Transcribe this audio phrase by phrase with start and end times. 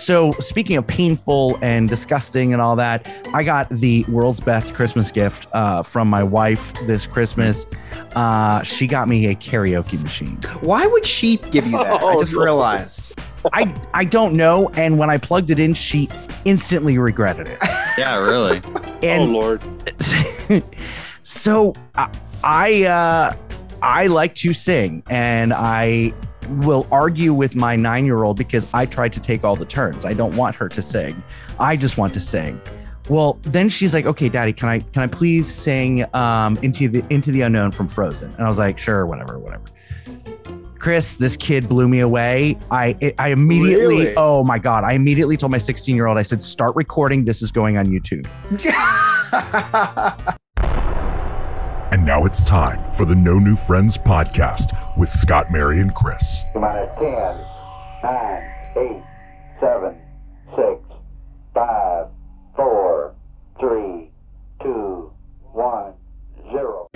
[0.00, 5.10] so speaking of painful and disgusting and all that, I got the world's best Christmas
[5.10, 7.66] gift uh, from my wife this Christmas.
[8.14, 10.36] Uh, she got me a karaoke machine.
[10.62, 11.86] Why would she give you that?
[11.86, 12.42] I Oh, just no.
[12.42, 13.18] realized.
[13.52, 14.68] I I don't know.
[14.70, 16.08] And when I plugged it in, she
[16.44, 17.58] instantly regretted it.
[17.98, 18.62] Yeah, really.
[18.64, 19.60] oh And Lord.
[21.22, 22.08] so I
[22.42, 23.34] I, uh,
[23.82, 26.14] I like to sing, and I
[26.48, 30.04] will argue with my nine year old because I tried to take all the turns.
[30.04, 31.22] I don't want her to sing.
[31.58, 32.60] I just want to sing.
[33.08, 37.04] Well, then she's like, "Okay, Daddy, can I can I please sing um, into the
[37.10, 39.64] into the unknown from Frozen?" And I was like, "Sure, whatever, whatever."
[40.78, 42.56] Chris, this kid blew me away.
[42.70, 44.14] I I immediately, Really?
[44.16, 47.24] oh my god, I immediately told my 16 year old, I said, "Start recording.
[47.24, 48.26] This is going on YouTube."
[52.00, 56.44] And now it's time for the No New Friends podcast with Scott, Mary, and Chris.
[56.54, 57.12] minus 10,
[58.02, 59.02] 9, 8,
[59.60, 60.00] 7,
[60.56, 60.66] 6,
[61.52, 62.06] 5,
[62.56, 63.14] 4,
[63.60, 64.10] 3,
[64.62, 65.12] 2,
[65.52, 65.92] 1,
[66.50, 66.86] 0.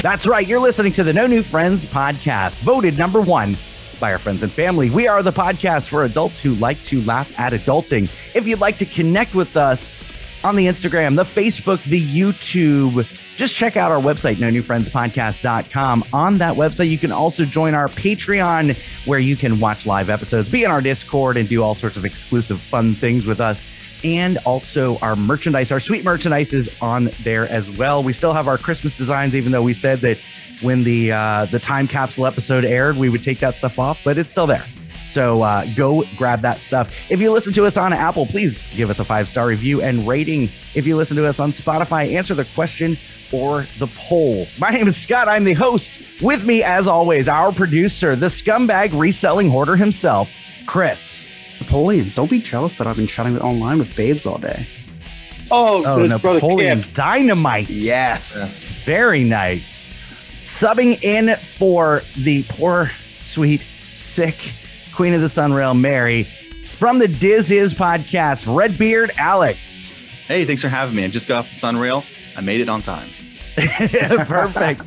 [0.00, 0.46] That's right.
[0.48, 3.54] You're listening to the No New Friends podcast, voted number one
[4.00, 4.90] by our friends and family.
[4.90, 8.04] We are the podcast for adults who like to laugh at adulting.
[8.34, 9.98] If you'd like to connect with us
[10.44, 14.88] on the Instagram, the Facebook, the YouTube, just check out our website, no new friends
[14.88, 16.04] podcast.com.
[16.12, 18.76] On that website, you can also join our Patreon
[19.06, 22.04] where you can watch live episodes, be in our Discord, and do all sorts of
[22.04, 25.72] exclusive fun things with us and also our merchandise.
[25.72, 28.02] Our sweet merchandise is on there as well.
[28.02, 30.18] We still have our Christmas designs, even though we said that
[30.60, 34.18] when the uh, the time capsule episode aired, we would take that stuff off, but
[34.18, 34.64] it's still there.
[35.08, 37.10] So uh, go grab that stuff.
[37.10, 40.06] If you listen to us on Apple, please give us a five star review and
[40.06, 40.44] rating.
[40.74, 42.96] If you listen to us on Spotify, answer the question
[43.32, 44.46] or the poll.
[44.58, 45.28] My name is Scott.
[45.28, 46.22] I'm the host.
[46.22, 50.30] With me, as always, our producer, the scumbag reselling hoarder himself,
[50.66, 51.24] Chris.
[51.60, 54.66] Napoleon, don't be jealous that I've been chatting with online with babes all day.
[55.50, 57.68] Oh, Oh, Napoleon Dynamite.
[57.70, 58.68] Yes.
[58.84, 59.82] Very nice.
[60.40, 64.34] Subbing in for the poor, sweet, sick
[64.94, 66.24] Queen of the Sunrail, Mary,
[66.74, 69.92] from the Diz Hiz podcast, Redbeard Alex.
[70.26, 71.04] Hey, thanks for having me.
[71.04, 72.04] I just got off the Sunrail.
[72.36, 73.08] I made it on time.
[73.56, 74.82] Perfect.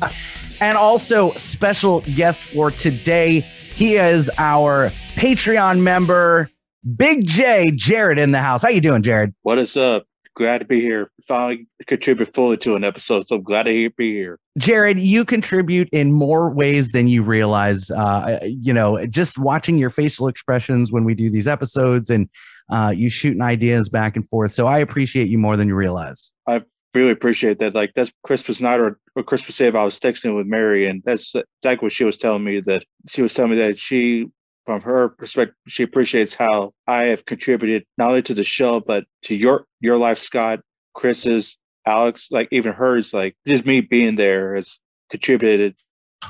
[0.60, 3.40] and also, special guest for today.
[3.40, 6.50] He is our Patreon member,
[6.96, 8.62] Big J, Jarrod in the house.
[8.62, 9.34] How you doing, Jarrod?
[9.42, 10.04] What is up?
[10.34, 11.10] Glad to be here.
[11.28, 14.38] Finally contribute fully to an episode, so I'm glad to be here.
[14.58, 17.90] Jarrod, you contribute in more ways than you realize.
[17.90, 22.28] Uh, you know, just watching your facial expressions when we do these episodes and
[22.70, 24.54] uh, you shooting ideas back and forth.
[24.54, 26.32] So I appreciate you more than you realize.
[26.48, 26.62] I
[26.94, 27.74] really appreciate that.
[27.74, 29.76] Like that's Christmas night or, or Christmas Eve.
[29.76, 32.60] I was texting with Mary, and that's exactly what she was telling me.
[32.60, 34.26] That she was telling me that she,
[34.66, 39.04] from her perspective, she appreciates how I have contributed not only to the show but
[39.24, 40.60] to your your life, Scott,
[40.94, 41.56] Chris's,
[41.86, 43.12] Alex, like even hers.
[43.12, 44.78] Like just me being there has
[45.10, 45.74] contributed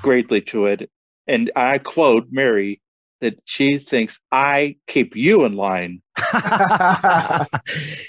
[0.03, 0.91] greatly to it.
[1.27, 2.81] And I quote Mary
[3.21, 6.03] that she thinks I keep you in line.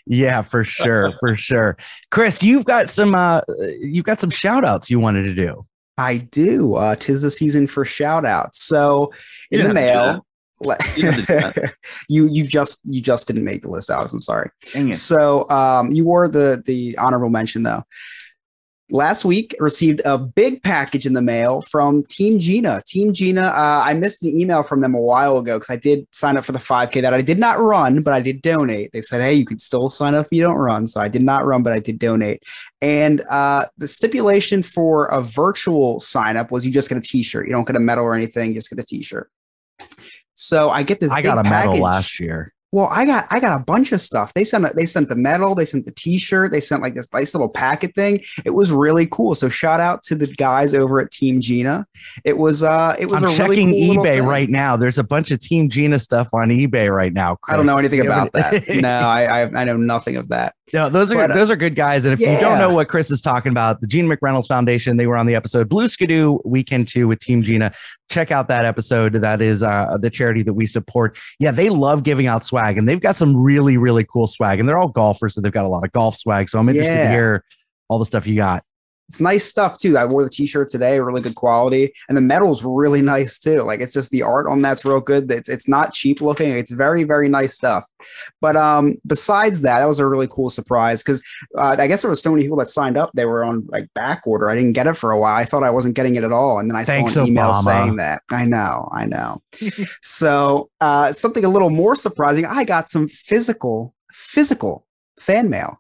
[0.07, 1.77] yeah, for sure, for sure.
[2.11, 3.41] Chris, you've got some uh
[3.79, 5.65] you've got some shout outs you wanted to do.
[5.97, 6.75] I do.
[6.75, 8.63] Uh, tis the season for shout outs.
[8.63, 9.11] So
[9.51, 10.25] in the don't have to do mail,
[10.97, 11.73] You don't have to
[12.09, 14.13] you you just you just didn't make the list, Alex.
[14.13, 14.49] I'm sorry.
[14.71, 14.95] Dang it.
[14.95, 17.83] So um, you were the the honorable mention though.
[18.93, 22.79] Last week, received a big package in the mail from Team Gina.
[22.85, 26.05] Team Gina, uh, I missed an email from them a while ago because I did
[26.11, 28.91] sign up for the 5K that I did not run, but I did donate.
[28.91, 30.85] They said, hey, you can still sign up if you don't run.
[30.85, 32.43] So I did not run, but I did donate.
[32.81, 37.23] And uh, the stipulation for a virtual sign up was you just get a t
[37.23, 37.47] shirt.
[37.47, 39.31] You don't get a medal or anything, you just get a t shirt.
[40.35, 41.11] So I get this.
[41.11, 42.53] I got a big medal last year.
[42.73, 44.33] Well, I got I got a bunch of stuff.
[44.33, 47.35] They sent they sent the medal, they sent the T-shirt, they sent like this nice
[47.35, 48.23] little packet thing.
[48.45, 49.35] It was really cool.
[49.35, 51.85] So shout out to the guys over at Team Gina.
[52.23, 54.75] It was uh it was I'm a checking really cool eBay right now.
[54.75, 57.37] There's a bunch of Team Gina stuff on eBay right now.
[57.47, 58.67] I don't know anything about that.
[58.67, 60.55] No, I, I I know nothing of that.
[60.71, 62.05] No, those are But, uh, those are good guys.
[62.05, 65.07] And if you don't know what Chris is talking about, the Gene McReynolds Foundation, they
[65.07, 67.73] were on the episode Blue Skidoo Weekend 2 with Team Gina.
[68.09, 69.13] Check out that episode.
[69.13, 71.17] That is uh, the charity that we support.
[71.37, 74.59] Yeah, they love giving out swag and they've got some really, really cool swag.
[74.59, 76.49] And they're all golfers, so they've got a lot of golf swag.
[76.49, 77.43] So I'm interested to hear
[77.89, 78.63] all the stuff you got.
[79.13, 79.95] It's nice stuff too.
[79.95, 83.61] I wore the t-shirt today, really good quality, and the metal's really nice too.
[83.61, 85.29] Like it's just the art on that's real good.
[85.29, 86.51] It's it's not cheap looking.
[86.51, 87.87] It's very very nice stuff.
[88.41, 91.21] But um, besides that, that was a really cool surprise because
[91.55, 93.11] uh, I guess there was so many people that signed up.
[93.13, 94.49] They were on like back order.
[94.49, 95.35] I didn't get it for a while.
[95.35, 97.51] I thought I wasn't getting it at all, and then I Thanks, saw an email
[97.51, 97.61] Obama.
[97.63, 98.23] saying that.
[98.31, 99.43] I know, I know.
[100.01, 102.47] so uh, something a little more surprising.
[102.47, 104.87] I got some physical physical
[105.19, 105.79] fan mail.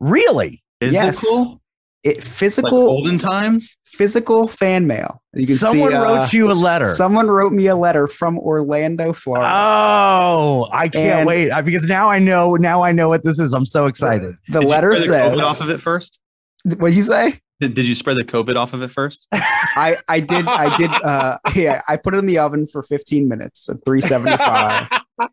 [0.00, 0.64] Really?
[0.80, 1.22] Is Yes.
[1.22, 1.60] it cool?
[2.04, 3.76] It Like physical olden times?
[3.86, 5.22] physical fan mail.
[5.34, 6.84] You can Someone see, uh, wrote you a letter.
[6.86, 9.46] Someone wrote me a letter from Orlando, Florida.
[9.54, 12.56] Oh, I can't And- wait I- because now I know.
[12.56, 13.52] Now I know what this is.
[13.54, 14.34] I'm so excited.
[14.48, 16.18] the Did you letter spread the COVID off of it first?
[16.64, 19.28] "What did you say?" Did, did you spread the COVID off of it first?
[19.32, 23.28] I I did I did uh yeah I put it in the oven for 15
[23.28, 24.88] minutes at 375,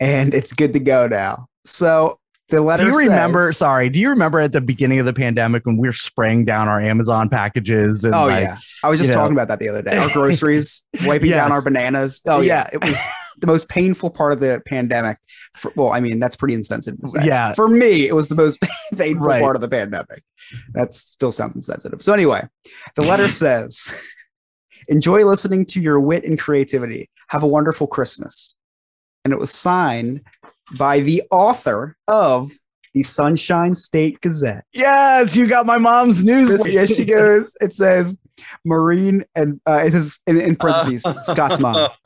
[0.00, 1.46] and it's good to go now.
[1.66, 2.18] So
[2.50, 2.84] the letter.
[2.84, 3.52] Do you remember?
[3.52, 6.68] Sorry, do you remember at the beginning of the pandemic when we were spraying down
[6.68, 8.04] our Amazon packages?
[8.04, 9.20] And Oh like, yeah, I was just you know.
[9.22, 9.96] talking about that the other day.
[9.96, 12.20] Our groceries, wiping down our bananas.
[12.26, 12.70] Oh yeah, Yeah.
[12.74, 13.02] it was
[13.38, 15.16] the most painful part of the pandemic.
[15.54, 17.00] For, well, I mean that's pretty insensitive.
[17.24, 17.54] Yeah.
[17.54, 18.58] for me, it was the most
[18.96, 19.42] painful Right.
[19.42, 20.22] part of the pandemic.
[20.74, 22.02] That still sounds insensitive.
[22.02, 22.46] So anyway,
[22.96, 23.94] the letter says,
[24.88, 27.08] "Enjoy listening to your wit and creativity.
[27.28, 28.56] Have a wonderful Christmas."
[29.24, 30.22] And it was signed
[30.76, 32.50] by the author of
[32.94, 34.64] the Sunshine State Gazette.
[34.72, 36.66] Yes, you got my mom's news.
[36.66, 37.56] Yes, she goes.
[37.60, 38.18] It says
[38.64, 41.90] Marine and uh, it says in, in parentheses Scott's mom.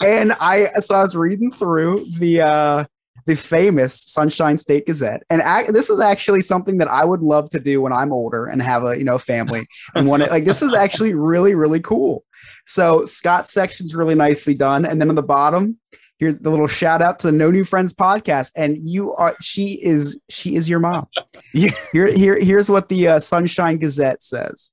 [0.00, 2.84] and I so I was reading through the uh,
[3.26, 7.50] the famous Sunshine State Gazette, and ac- this is actually something that I would love
[7.50, 10.44] to do when I'm older and have a you know family and want to like
[10.44, 12.24] this is actually really really cool.
[12.66, 15.78] So Scott's section's really nicely done, and then on the bottom.
[16.18, 19.78] Here's the little shout out to the No New Friends podcast, and you are she
[19.82, 21.06] is she is your mom.
[21.52, 24.70] Here, here, here's what the uh, Sunshine Gazette says.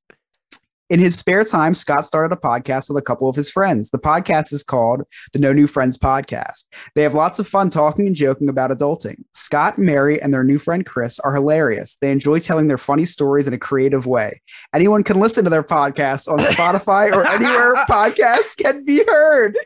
[0.89, 3.89] In his spare time, Scott started a podcast with a couple of his friends.
[3.89, 5.01] The podcast is called
[5.31, 6.65] the No New Friends Podcast.
[6.93, 9.23] They have lots of fun talking and joking about adulting.
[9.33, 11.97] Scott, Mary, and their new friend Chris are hilarious.
[11.99, 14.41] They enjoy telling their funny stories in a creative way.
[14.73, 19.57] Anyone can listen to their podcast on Spotify or anywhere podcasts can be heard.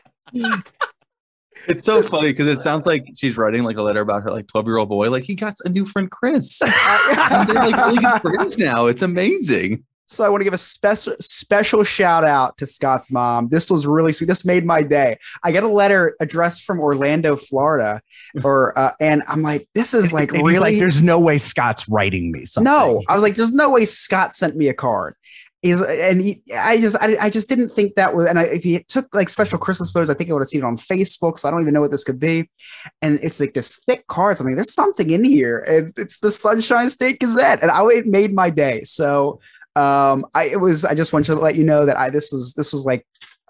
[1.66, 4.46] It's so funny because it sounds like she's writing like a letter about her like
[4.46, 5.10] 12 year old boy.
[5.10, 6.60] Like he got a new friend, Chris.
[7.20, 8.86] And They're like really good friends now.
[8.86, 9.84] It's amazing.
[10.06, 13.48] So I want to give a special special shout out to Scott's mom.
[13.50, 14.26] This was really sweet.
[14.26, 15.18] This made my day.
[15.44, 18.00] I get a letter addressed from Orlando, Florida,
[18.42, 21.36] or uh, and I'm like, this is like And he's really like, there's no way
[21.36, 22.72] Scott's writing me something.
[22.72, 23.02] no.
[23.06, 25.14] I was like, there's no way Scott sent me a card.
[25.60, 28.62] Is and he, I just I, I just didn't think that was and I, if
[28.62, 31.36] he took like special Christmas photos, I think I would have seen it on Facebook.
[31.38, 32.48] So I don't even know what this could be.
[33.02, 34.38] And it's like this thick card.
[34.38, 38.06] So I'm there's something in here, and it's the Sunshine State Gazette, and I it
[38.06, 38.84] made my day.
[38.84, 39.40] So
[39.74, 42.54] um, I it was I just wanted to let you know that I this was
[42.54, 43.04] this was like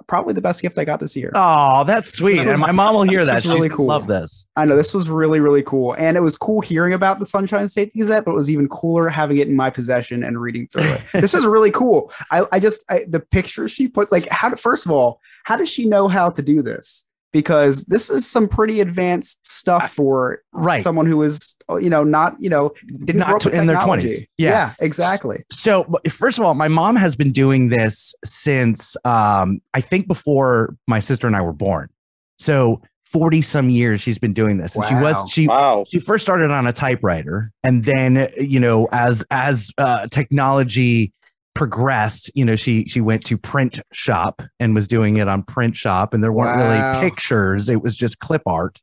[0.07, 1.31] probably the best gift I got this year.
[1.35, 2.39] Oh, that's sweet.
[2.39, 3.43] Was- and my mom will hear that.
[3.43, 3.87] She's really cool.
[3.87, 4.47] Love this.
[4.57, 5.95] I know this was really, really cool.
[5.95, 9.09] And it was cool hearing about the Sunshine State Gazette, but it was even cooler
[9.09, 11.03] having it in my possession and reading through it.
[11.13, 12.13] this is really cool.
[12.31, 15.69] I, I just, I, the pictures she puts, like, how, first of all, how does
[15.69, 17.05] she know how to do this?
[17.33, 20.81] Because this is some pretty advanced stuff for Right.
[20.83, 22.73] someone who is, you know, not, you know,
[23.05, 24.23] didn't Not grow up with in their 20s.
[24.39, 24.73] Yeah.
[24.81, 25.45] exactly.
[25.53, 30.77] So, first of all, my mom has been doing this since um, I think before
[30.87, 31.91] my sister and I were born.
[32.39, 34.77] So, 40 some years she's been doing this.
[34.77, 35.85] And she was, she, Wow.
[35.89, 41.13] she first started on a typewriter and then you know as as uh, technology
[41.59, 45.75] progressed you know she she went to print shop and was doing it on print
[45.75, 46.71] shop and there weren't Wow.
[46.71, 48.81] really pictures it was just clip art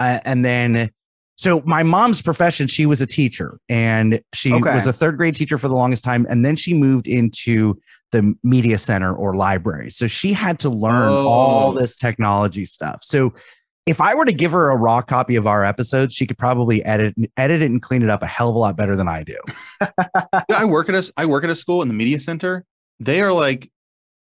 [0.00, 0.88] uh, and then
[1.36, 4.74] so my mom's profession she was a teacher and she Okay.
[4.74, 7.78] was a third grade teacher for the longest time and then she moved into
[8.12, 11.78] the media center or library so she had to learn all Oh.
[11.78, 13.34] this technology stuff so
[13.86, 16.84] if I were to give her a raw copy of our episode, she could probably
[16.84, 19.22] edit edit it and clean it up a hell of a lot better than I
[19.22, 19.36] do.
[20.52, 22.64] I work at a I work at a school in the media center.
[22.98, 23.70] They are like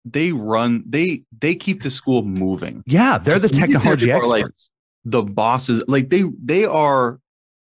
[0.05, 2.83] they run they they keep the school moving.
[2.85, 4.69] Yeah, they're the center technology are like- experts.
[5.05, 7.19] The bosses like they they are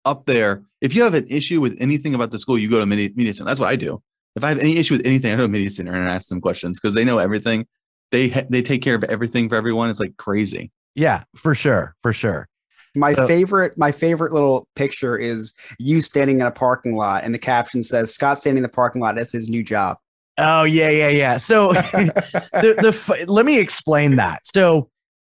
[0.04, 0.64] up there.
[0.82, 3.34] If you have an issue with anything about the school, you go to media, media
[3.34, 3.48] center.
[3.48, 4.02] That's what I do.
[4.36, 6.42] If I have any issue with anything, I go to media center and ask them
[6.42, 7.68] questions because they know everything.
[8.12, 9.90] They they take care of everything for everyone.
[9.90, 10.72] It's like crazy.
[11.00, 12.48] Yeah, for sure, for sure.
[12.96, 17.34] My So- favorite, my favorite little picture is you standing in a parking lot, and
[17.34, 19.98] the caption says Scott standing in the parking lot at his new job.
[20.38, 21.38] Oh yeah, yeah, yeah.
[21.38, 22.12] So the,
[22.54, 24.42] the let me explain that.
[24.46, 24.90] So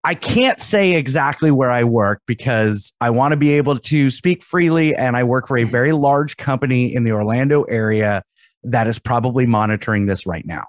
[0.05, 4.43] I can't say exactly where I work because I want to be able to speak
[4.43, 4.95] freely.
[4.95, 8.23] And I work for a very large company in the Orlando area
[8.63, 10.65] that is probably monitoring this right now.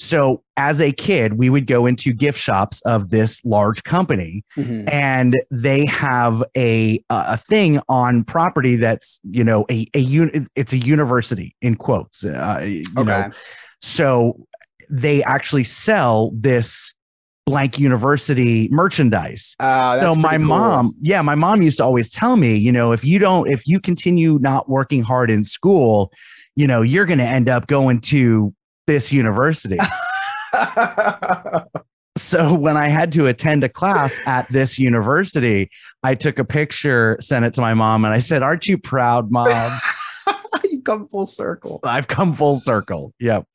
[0.00, 4.88] So, as a kid, we would go into gift shops of this large company, Mhm.
[4.92, 10.72] and they have a a thing on property that's you know a a un- it's
[10.72, 12.24] a university in quotes.
[12.24, 13.30] Uh, you know,
[13.80, 14.46] so
[14.88, 16.94] they actually sell this
[17.44, 19.56] blank university merchandise.
[19.58, 20.46] Uh, so my cool.
[20.46, 23.66] mom, yeah, my mom used to always tell me, you know, if you don't, if
[23.66, 26.12] you continue not working hard in school,
[26.56, 28.54] you know, you're going to end up going to
[28.88, 29.78] this university.
[32.16, 35.70] so when I had to attend a class at this university,
[36.02, 39.30] I took a picture, sent it to my mom, and I said, "Aren't you proud,
[39.30, 39.48] mom?
[40.70, 41.80] You've come full circle.
[41.84, 43.46] I've come full circle." Yep.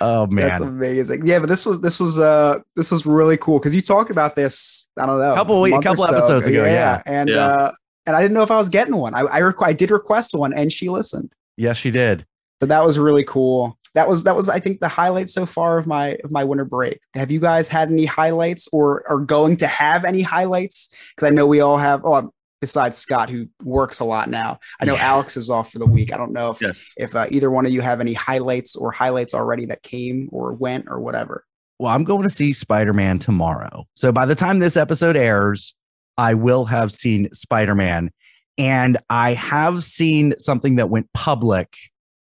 [0.00, 0.48] Oh man.
[0.48, 1.26] That's amazing.
[1.26, 4.34] Yeah, but this was this was uh this was really cool because you talked about
[4.34, 4.88] this.
[4.98, 7.02] I don't know, Couple we- month or couple episodes ago, yeah.
[7.06, 7.46] and Yeah.
[7.46, 7.72] uh
[8.06, 9.14] and I didn't know if I was getting one.
[9.14, 11.32] I I, requ- I did request one, and she listened.
[11.56, 12.24] yes, she did.
[12.62, 13.78] So that was really cool.
[13.96, 16.64] That was that was I think the highlight so far of my of my winter
[16.64, 17.00] break.
[17.14, 20.88] Have you guys had any highlights or are going to have any highlights?
[21.16, 22.02] Because I know we all have.
[22.04, 24.58] Oh, besides Scott who works a lot now.
[24.80, 25.04] I know Yeah.
[25.12, 26.12] Alex is off for the week.
[26.12, 26.94] I don't know if Yes.
[26.96, 30.54] if uh, either one of you have any highlights or highlights already that came or
[30.54, 31.44] went or whatever.
[31.78, 33.86] Well, I'm going to see Spider Man tomorrow.
[33.94, 35.74] So by the time this episode airs,
[36.16, 38.10] I will have seen Spider Man.
[38.56, 41.76] And I have seen something that went public.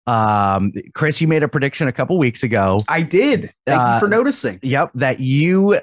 [0.08, 2.80] Um, Chris, you made a prediction a couple weeks ago.
[2.88, 3.54] I did.
[3.66, 4.60] Thank Uh, you for noticing.
[4.62, 5.80] Yep, that you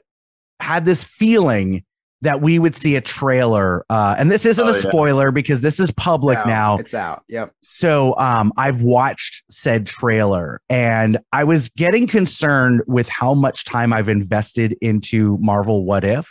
[0.61, 1.85] had this feeling
[2.21, 3.85] that we would see a trailer.
[3.89, 4.81] Uh, and this isn't Oh, a yeah.
[4.81, 6.79] spoiler because this is public No, now.
[6.79, 7.23] It's out.
[7.29, 7.53] Yep.
[7.63, 13.93] So um, I've watched said trailer and I was getting concerned with how much time
[13.93, 16.29] I've invested into Marvel What If.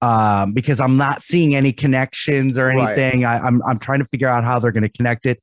[0.00, 2.78] Um, because I'm not seeing any connections or Right.
[2.98, 3.24] anything.
[3.26, 5.40] I, I'm I'm trying to figure out how they're going to connect it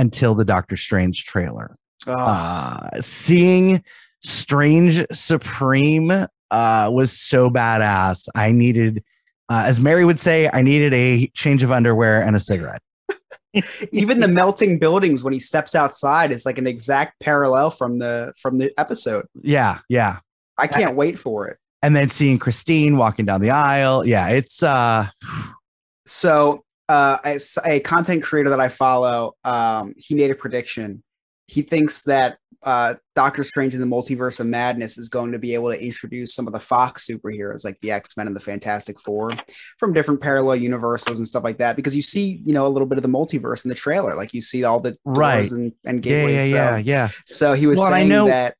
[0.00, 1.76] until the Doctor Strange trailer.
[2.06, 3.84] Oh, Uh, seeing
[4.22, 6.10] Strange Supreme
[6.50, 8.28] uh, was so badass.
[8.34, 9.04] I needed,
[9.48, 12.82] uh, as Mary would say, I needed a change of underwear and a cigarette.
[13.92, 18.32] even the melting buildings when he steps outside is like an exact parallel from the
[18.40, 19.26] from the episode.
[19.42, 20.18] Yeah, yeah.
[20.56, 21.58] I can't wait for it.
[21.82, 24.06] and then seeing Christine walking down the aisle.
[24.06, 25.08] Yeah, it's uh
[26.06, 31.02] So, uh, as a content creator that I follow, um, he made a prediction.
[31.46, 35.54] He thinks that uh, Doctor Strange in the Multiverse of Madness is going to be
[35.54, 39.00] able to introduce some of the Fox superheroes, like the X Men and the Fantastic
[39.00, 39.32] Four,
[39.78, 41.76] from different parallel universes and stuff like that.
[41.76, 44.34] Because you see, you know, a little bit of the multiverse in the trailer, like
[44.34, 45.50] you see all the doors Right.
[45.50, 46.50] and, and yeah, gateways.
[46.52, 47.08] yeah, so, yeah, yeah.
[47.26, 48.54] so he was Well, and I saying know- that.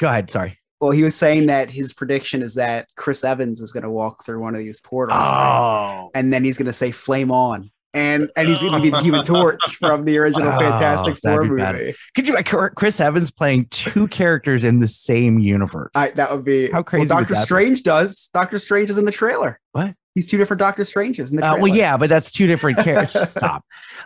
[0.00, 0.30] Go ahead.
[0.30, 0.58] Sorry.
[0.80, 4.26] Well, he was saying that his prediction is that Chris Evans is going to walk
[4.26, 6.00] through one of these portals, right?
[6.02, 8.90] Oh, and then he's going to say "Flame on," and and he's going to be
[8.90, 11.74] the Human Torch from the original Oh, Fantastic Four be bad.
[11.76, 11.94] movie.
[12.14, 12.36] could you?
[12.42, 15.90] Chris Evans playing two characters in the same universe.
[15.94, 17.44] I, that would be How crazy Well, Doctor that be?
[17.44, 18.28] Strange does.
[18.34, 19.58] Doctor Strange is in the trailer.
[19.72, 19.94] What?
[20.14, 23.30] He's two different Doctor Stranges in the Uh, well, yeah, but that's two different characters.
[23.32, 23.64] Stop.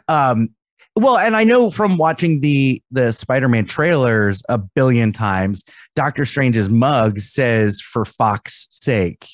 [0.08, 0.50] Um,
[0.96, 5.64] well, and I know from watching the the Spider-Man trailers a billion times,
[5.94, 9.28] Doctor Strange's mug says "for Fox's sake."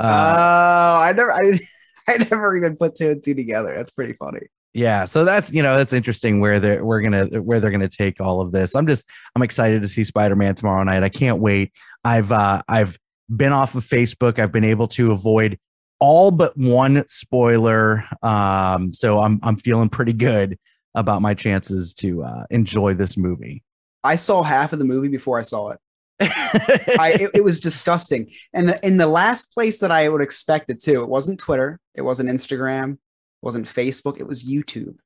[0.00, 1.60] Oh, Uh, I never, I, didn't-
[2.14, 3.74] I never even put two and two together.
[3.74, 4.46] That's pretty funny.
[4.72, 8.20] yeah, so that's you know that's interesting where they're we're gonna where they're gonna take
[8.20, 8.74] all of this.
[8.74, 11.02] I'm just I'm excited to see Spider-Man tomorrow night.
[11.02, 11.72] I can't wait.
[12.04, 12.98] I've uh, I've
[13.34, 14.38] been off of Facebook.
[14.38, 15.58] I've been able to avoid
[16.00, 18.04] all but one spoiler.
[18.22, 20.58] Um, so I'm I'm feeling pretty good
[20.94, 23.62] about my chances to uh, enjoy this movie.
[24.04, 25.80] I saw half of the movie before I saw it.
[26.20, 28.30] I, it, it was disgusting.
[28.52, 31.78] And the, in the last place that I would expect it to, it wasn't Twitter,
[31.94, 32.98] it wasn't Instagram, it
[33.42, 34.96] wasn't Facebook, it was YouTube.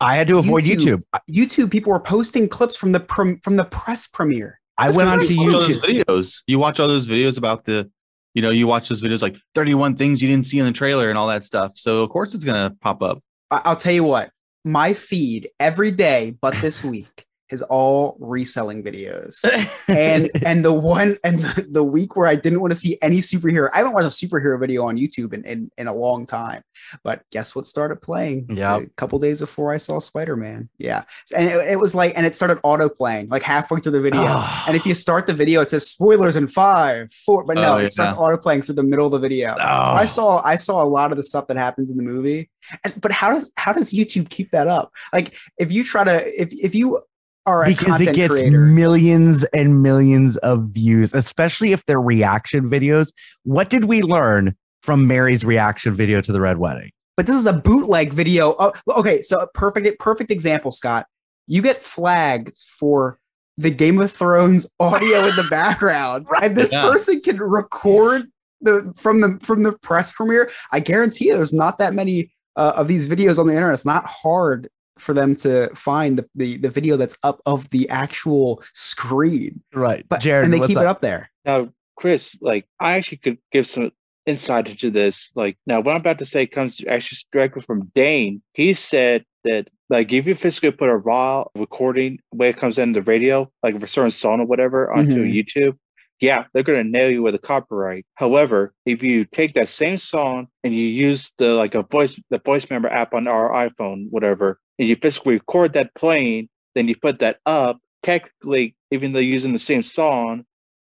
[0.00, 1.02] I had to avoid YouTube.
[1.30, 1.66] YouTube.
[1.66, 4.60] YouTube people were posting clips from the prem, from the press premiere.
[4.76, 5.38] I That's went onto crazy.
[5.38, 6.04] All those YouTube.
[6.04, 6.42] videos.
[6.46, 7.90] You watch all those videos about the,
[8.34, 11.10] you know, you watch those videos like 31 things you didn't see in the trailer
[11.10, 11.72] and all that stuff.
[11.76, 13.22] So of course it's gonna pop up.
[13.50, 14.30] I, I'll tell you what,
[14.64, 19.44] my feed every day, but this week is all reselling videos.
[19.88, 23.18] and and the one and the, the week where I didn't want to see any
[23.18, 26.62] superhero, I haven't watched a superhero video on YouTube in, in, in a long time.
[27.02, 28.46] But guess what started playing?
[28.50, 28.80] Yep.
[28.80, 30.68] a couple days before I saw Spider Man.
[30.78, 31.04] Yeah,
[31.36, 34.24] and it, it was like, and it started auto playing like halfway through the video.
[34.26, 34.64] Oh.
[34.66, 37.78] And if you start the video, it says spoilers in five, four, but no, Oh,
[37.78, 39.54] it starts auto playing through the middle of the video.
[39.56, 39.94] So Oh.
[39.94, 42.50] I saw I saw a lot of the stuff that happens in the movie.
[42.84, 44.90] And, but how does how does YouTube keep that up?
[45.12, 47.00] Like if you try to if if you
[47.46, 48.58] are a because it gets creator.
[48.58, 53.12] millions and millions of views, especially if they're reaction videos.
[53.44, 56.90] What did we learn from Mary's reaction video to the Red Wedding?
[57.16, 58.56] but this is a bootleg video.
[58.58, 61.06] Oh, okay, so a perfect perfect example, Scott.
[61.46, 63.18] You get flagged for
[63.56, 66.82] the Game of Thrones audio in the background, and this Yeah.
[66.82, 68.24] person can record
[68.62, 70.50] the from the from the press premiere.
[70.72, 73.74] I guarantee you, there's not that many uh, of these videos on the internet.
[73.74, 77.88] It's not hard for them to find the, the the video that's up of the
[77.88, 80.04] actual screen, Right.
[80.08, 80.82] but Jarrod, and they keep up?
[80.82, 81.30] it up there.
[81.44, 83.90] Now, Chris, like I actually could give some
[84.26, 85.30] insight into this.
[85.34, 88.42] Like now, what I'm about to say comes actually directly from Dane.
[88.52, 92.92] He said that like if you physically put a raw recording way it comes in
[92.92, 95.34] the radio, like a certain song or whatever, onto Mhm.
[95.34, 95.76] YouTube.
[96.20, 98.06] Yeah, they're gonna nail you with a copyright.
[98.14, 102.38] However, if you take that same song and you use the like a voice the
[102.38, 106.96] voice memo app on our iPhone, whatever, and you physically record that playing, then you
[106.96, 110.44] put that up, technically, even though you're using the same song,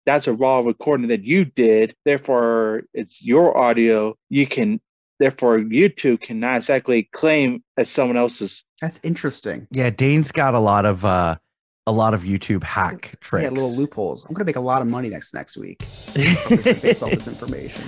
[0.06, 1.94] that's a raw recording that you did.
[2.04, 4.16] Therefore, it's your audio.
[4.28, 4.80] You can,
[5.18, 8.64] therefore, YouTube cannot exactly claim as someone else's.
[8.80, 9.66] That's interesting.
[9.70, 11.36] Yeah, Dane's got a lot of uh
[11.86, 13.44] a lot of YouTube hack tricks.
[13.44, 14.24] Yeah, little loopholes.
[14.24, 15.78] I'm gonna make a lot of money next next week
[16.14, 16.48] based
[16.82, 17.82] based off this information.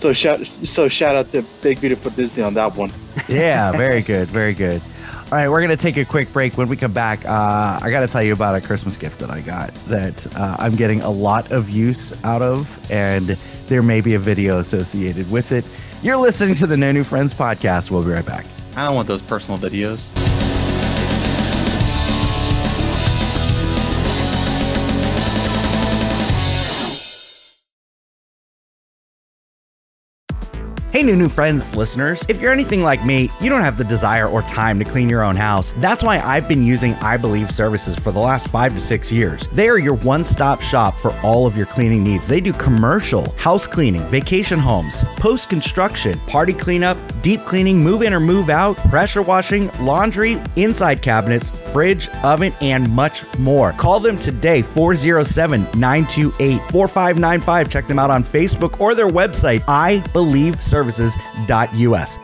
[0.00, 2.92] So shout, so shout out to Big Beautiful Disney on that one.
[3.28, 4.80] yeah, very good, very good.
[5.30, 6.56] All right, we're gonna take a quick break.
[6.56, 9.28] When we come back, uh, I got to tell you about a Christmas gift that
[9.30, 14.00] I got that uh, I'm getting a lot of use out of, and there may
[14.00, 15.66] be a video associated with it.
[16.02, 17.90] You're listening to the No New Friends podcast.
[17.90, 18.46] We'll be right back.
[18.74, 20.08] I don't want those personal videos.
[30.90, 32.24] Hey, new new friends, listeners.
[32.30, 35.22] If you're anything like me, you don't have the desire or time to clean your
[35.22, 35.74] own house.
[35.76, 39.46] That's why I've been using I Believe services for the last five to six years.
[39.48, 42.26] They are your one stop shop for all of your cleaning needs.
[42.26, 48.14] They do commercial, house cleaning, vacation homes, post construction, party cleanup, deep cleaning, move in
[48.14, 53.72] or move out, pressure washing, laundry, inside cabinets, fridge, oven, and much more.
[53.72, 57.70] Call them today, 407 928 4595.
[57.70, 59.62] Check them out on Facebook or their website,
[60.84, 62.18] ibelieveservices.us.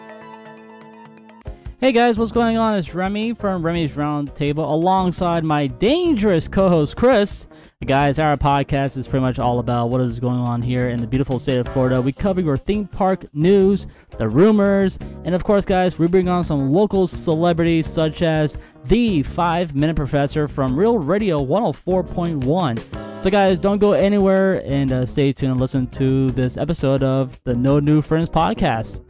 [1.80, 2.76] Hey guys, what's going on?
[2.76, 7.47] It's Remy from Remy's Round Table alongside my dangerous co host Chris.
[7.84, 11.06] Guys, our podcast is pretty much all about what is going on here in the
[11.06, 12.00] beautiful state of Florida.
[12.00, 13.86] We cover your theme park news,
[14.17, 19.23] the rumors, and of course, guys, we bring on some local celebrities such as the
[19.23, 23.14] Five Minute Professor from Real Radio 104.1.
[23.25, 27.41] So, guys, don't go anywhere and uh, stay tuned and listen to this episode of
[27.45, 29.00] the No New Friends podcast.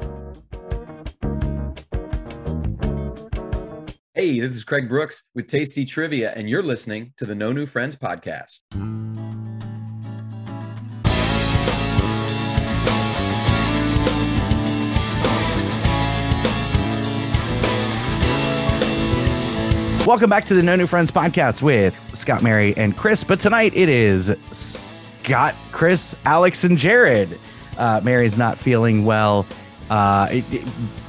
[4.14, 7.66] Hey, this is Craig Brooks with Tasty Trivia, and you're listening to the No New
[7.66, 8.60] Friends podcast.
[20.06, 23.24] Welcome back to the No New Friends podcast with Scott, Mary, and Chris.
[23.24, 27.38] But tonight it is Scott, Chris, Alex, and Jarrod.
[27.78, 29.46] Uh, Mary's not feeling well.
[29.88, 30.64] Uh, it- it-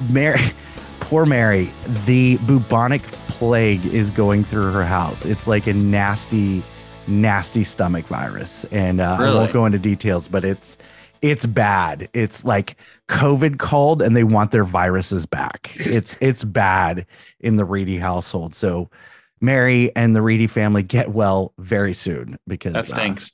[0.09, 0.39] Mary,
[1.01, 1.69] poor Mary,
[2.05, 5.25] the bubonic plague is going through her house.
[5.25, 6.63] It's like a nasty,
[7.05, 10.77] nasty stomach virus, and uh, I won't go into details, but it's
[11.25, 12.07] it's bad.
[12.13, 12.77] It's like
[13.09, 15.75] COVID called, and they want their viruses back.
[15.79, 17.05] It's it's bad
[17.39, 18.53] in the Reedy household.
[18.53, 18.89] So
[19.41, 23.31] Mary and the Reedy family get well very soon because That uh, stinks.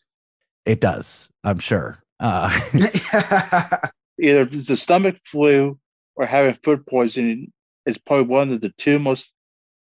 [0.66, 1.30] it does.
[1.44, 2.00] I'm sure.
[2.20, 2.50] Uh,
[4.20, 5.78] Either the stomach flu
[6.16, 7.52] or having food poisoning
[7.86, 9.32] is probably one of the two most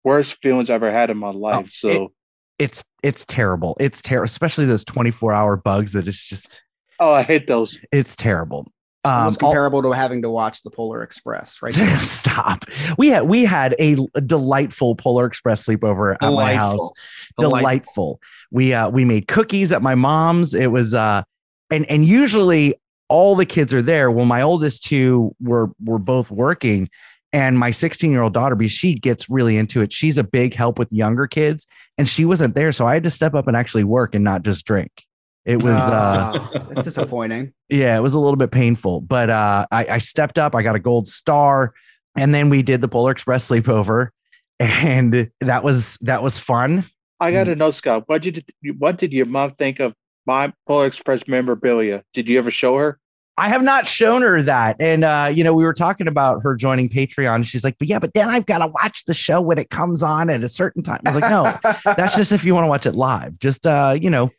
[0.04, 1.66] worst feelings I've ever had in my life.
[1.66, 2.12] it- so,
[2.58, 3.76] it's it's terrible.
[3.80, 6.62] It's terrible, especially those 24 hour bugs that it's just
[7.00, 7.78] oh, I hate those.
[7.92, 8.66] it's terrible.
[9.02, 11.72] Um, Almost all- comparable to having to watch the Polar Express, right?
[12.00, 12.66] Stop.
[12.98, 16.90] We had we had a, a delightful Polar Express sleepover at my house.
[17.38, 17.60] Delightful.
[17.60, 18.20] Delightful.
[18.50, 20.52] We uh we made cookies at my mom's.
[20.52, 21.22] It was uh
[21.70, 22.74] and and usually
[23.08, 24.10] all the kids are there.
[24.10, 26.90] Well, my oldest two were were both working,
[27.32, 29.94] and my 16 year old daughter, because she gets really into it.
[29.94, 33.10] She's a big help with younger kids, and she wasn't there, so I had to
[33.10, 35.06] step up and actually work and not just drink.
[35.44, 37.52] It was uh Ah, it's disappointing.
[37.68, 40.54] yeah, it was a little bit painful, but uh, I, I stepped up.
[40.54, 41.72] I got a gold star,
[42.16, 44.08] and then we did the Polar Express sleepover,
[44.60, 46.84] and that was that was fun.
[47.20, 48.44] I got to know, Scott, what did
[48.78, 49.94] what did your mom think of
[50.26, 52.02] my Polar Express memorabilia?
[52.14, 52.98] Did you ever show her?
[53.36, 54.76] I have not shown her that.
[54.80, 57.44] And uh, you know, we were talking about her joining Patreon.
[57.46, 60.02] She's like, but yeah, but then I've got to watch the show when it comes
[60.02, 61.00] on at a certain time.
[61.06, 63.38] I was like, no, that's just if you want to watch it live.
[63.38, 64.30] Just uh, you know,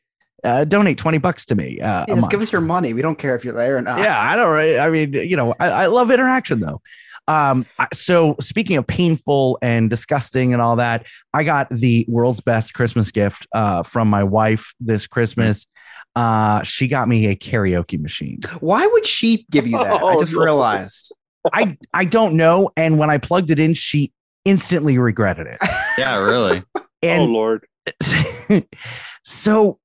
[0.44, 1.80] uh, donate 20 bucks to me.
[1.80, 2.94] Uh, Yeah, just give us your money.
[2.94, 4.00] We don't care if you're there or not.
[4.00, 4.52] yeah, I don't.
[4.52, 4.78] right?
[4.80, 6.82] I mean, you know, I, I love interaction though.
[7.28, 12.74] Um, so speaking of painful and disgusting and all that, I got the world's best
[12.74, 15.68] Christmas gift uh, from my wife this Christmas.
[16.16, 18.40] Uh, she got me a karaoke machine.
[18.60, 20.02] Why would she give you that?
[20.04, 20.44] I Oh, just no.
[20.44, 21.14] realized.
[21.54, 22.70] I I don't know.
[22.76, 24.12] And when I plugged it in, she
[24.44, 25.58] instantly regretted it.
[25.98, 26.64] Yeah, really.
[26.76, 27.66] oh And Lord.
[29.24, 29.80] so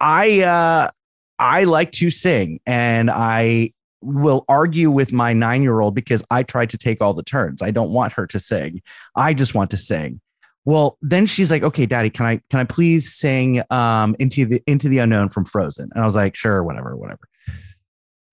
[0.00, 0.90] I, I uh
[1.38, 6.78] I like to sing and I will argue with my 9-year-old because I tried to
[6.78, 7.62] take all the turns.
[7.62, 8.80] I don't want her to sing.
[9.16, 10.20] I just want to sing.
[10.64, 14.62] Well, then she's like, "Okay, daddy, can I can I please sing um into the
[14.66, 17.20] into the unknown from Frozen?" And I was like, "Sure, whatever, whatever."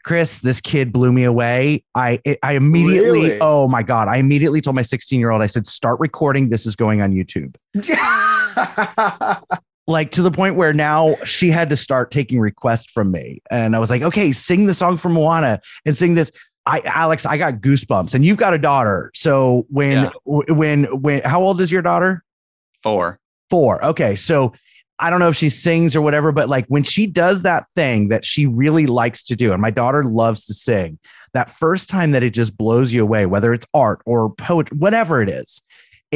[0.04, 1.84] Chris, this kid blew me away.
[1.96, 3.38] I I immediately, Really?
[3.42, 6.50] oh my god, I immediately told my 16 year old, I said, "Start recording.
[6.50, 7.56] This is going on YouTube."
[9.88, 13.42] like to the point where now she had to start taking requests from me.
[13.52, 16.32] And i was like okay sing the song from moana and sing this.
[16.66, 18.14] I alex i got goosebumps.
[18.16, 19.12] And you've got a daughter.
[19.14, 20.12] So when Yeah.
[20.26, 22.24] when when how old is your daughter?
[22.84, 23.20] Four.
[23.50, 23.84] four.
[23.84, 24.16] Okay.
[24.16, 24.54] So
[24.98, 28.08] i don't know if she sings or whatever but like when she does that thing
[28.08, 30.98] that she really likes to do and my daughter loves to sing
[31.34, 35.22] that first time that it just blows you away whether it's art or poetry whatever
[35.22, 35.62] it is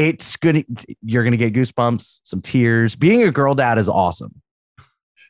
[0.08, 0.64] it's gonna
[1.04, 4.34] you're gonna get goosebumps some tears being a girl dad is awesome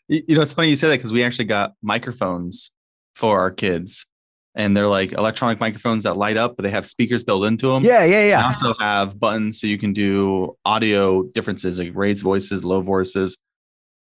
[0.08, 2.72] You know, it's funny you say that because we actually got microphones
[3.16, 4.08] for our kids,
[4.56, 7.84] and they're like electronic microphones that light up, but they have speakers built into them.
[7.84, 12.24] yeah yeah They yeah also have buttons so you can do audio differences, like raised
[12.24, 13.38] voices, low voices.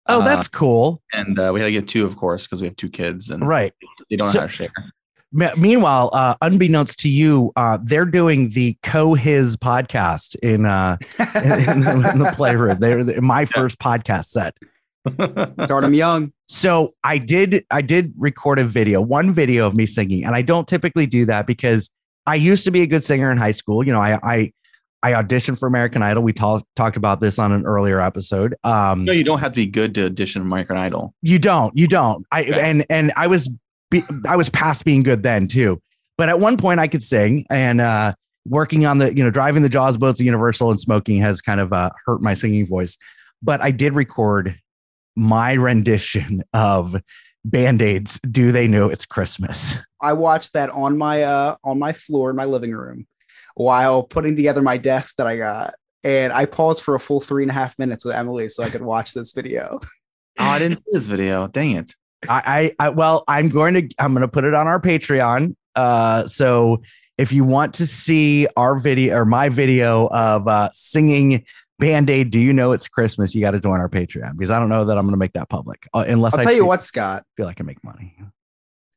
[0.07, 2.67] oh Uh, that's cool and uh, we had to get two, of course, because we
[2.67, 3.73] have two kids and right
[4.09, 4.73] they don't So- know how to share.
[5.33, 10.97] Me- meanwhile uh unbeknownst to you uh they're doing the Diz Hiz podcast in uh
[11.19, 14.55] in, the, in the playroom they're they're my first podcast set
[15.63, 16.33] Start him young.
[16.47, 20.41] So I did I did record a video, one video of me singing, and I
[20.41, 21.89] don't typically do that because
[22.25, 23.85] I used to be a good singer in high school.
[23.85, 24.51] You know, I I
[25.03, 26.23] I auditioned for American Idol.
[26.23, 28.55] We talked talked about this on an earlier episode.
[28.63, 31.13] Um, no, you don't have to be good to audition for American Idol.
[31.21, 32.25] you don't, you don't.
[32.31, 32.59] I Okay.
[32.59, 33.49] and and I was
[33.89, 35.81] be, I was past being good then too.
[36.17, 38.13] But at one point I could sing and uh
[38.49, 41.59] working on the, you know, driving the Jaws boats at Universal and smoking has kind
[41.59, 42.97] of uh, hurt my singing voice.
[43.43, 44.57] But I did record
[45.17, 46.95] my rendition of
[47.43, 49.75] Band-Aids, Do They Know It's Christmas?
[50.01, 53.05] I watched that on my uh on my floor in my living room
[53.55, 55.73] while putting together my desk that I got.
[56.03, 58.69] And I paused for a full three and a half minutes with Emily so I
[58.69, 59.79] could watch this video.
[60.39, 61.47] Oh, I didn't see this video.
[61.47, 61.93] Dang it.
[62.27, 65.55] I, I, I well, I'm going to I'm going to put it on our Patreon.
[65.75, 66.81] Uh, so
[67.17, 71.45] if you want to see our video or my video of uh, singing
[71.79, 73.35] Band Aid, do you know it's Christmas?
[73.35, 75.33] You got to join our Patreon because I don't know that I'm going to make
[75.33, 77.23] that public uh, unless I'll I tell you feel, what, Scott.
[77.35, 78.17] feel like I can make money.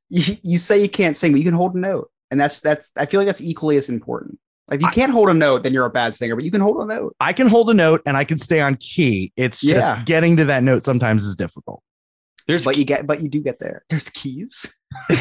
[0.08, 2.10] You, you say you can't sing, but you can hold a note.
[2.30, 4.38] And that's that's I feel like that's equally as important.
[4.68, 6.60] Like if you can't hold a note, then you're a bad singer, but you can
[6.60, 7.16] hold a note.
[7.18, 9.32] I can hold a note and I can stay on key.
[9.36, 11.82] It's just getting to that note sometimes is difficult.
[12.46, 13.84] There's But you get but you do get there.
[13.90, 14.74] There's keys.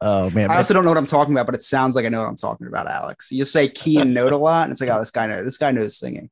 [0.00, 2.08] Oh man, I also don't know what I'm talking about, but it sounds like I
[2.08, 3.32] know what I'm talking about, Alex.
[3.32, 5.44] You just say key and note a lot, and it's like, oh, this guy knows
[5.44, 6.30] this guy knows singing.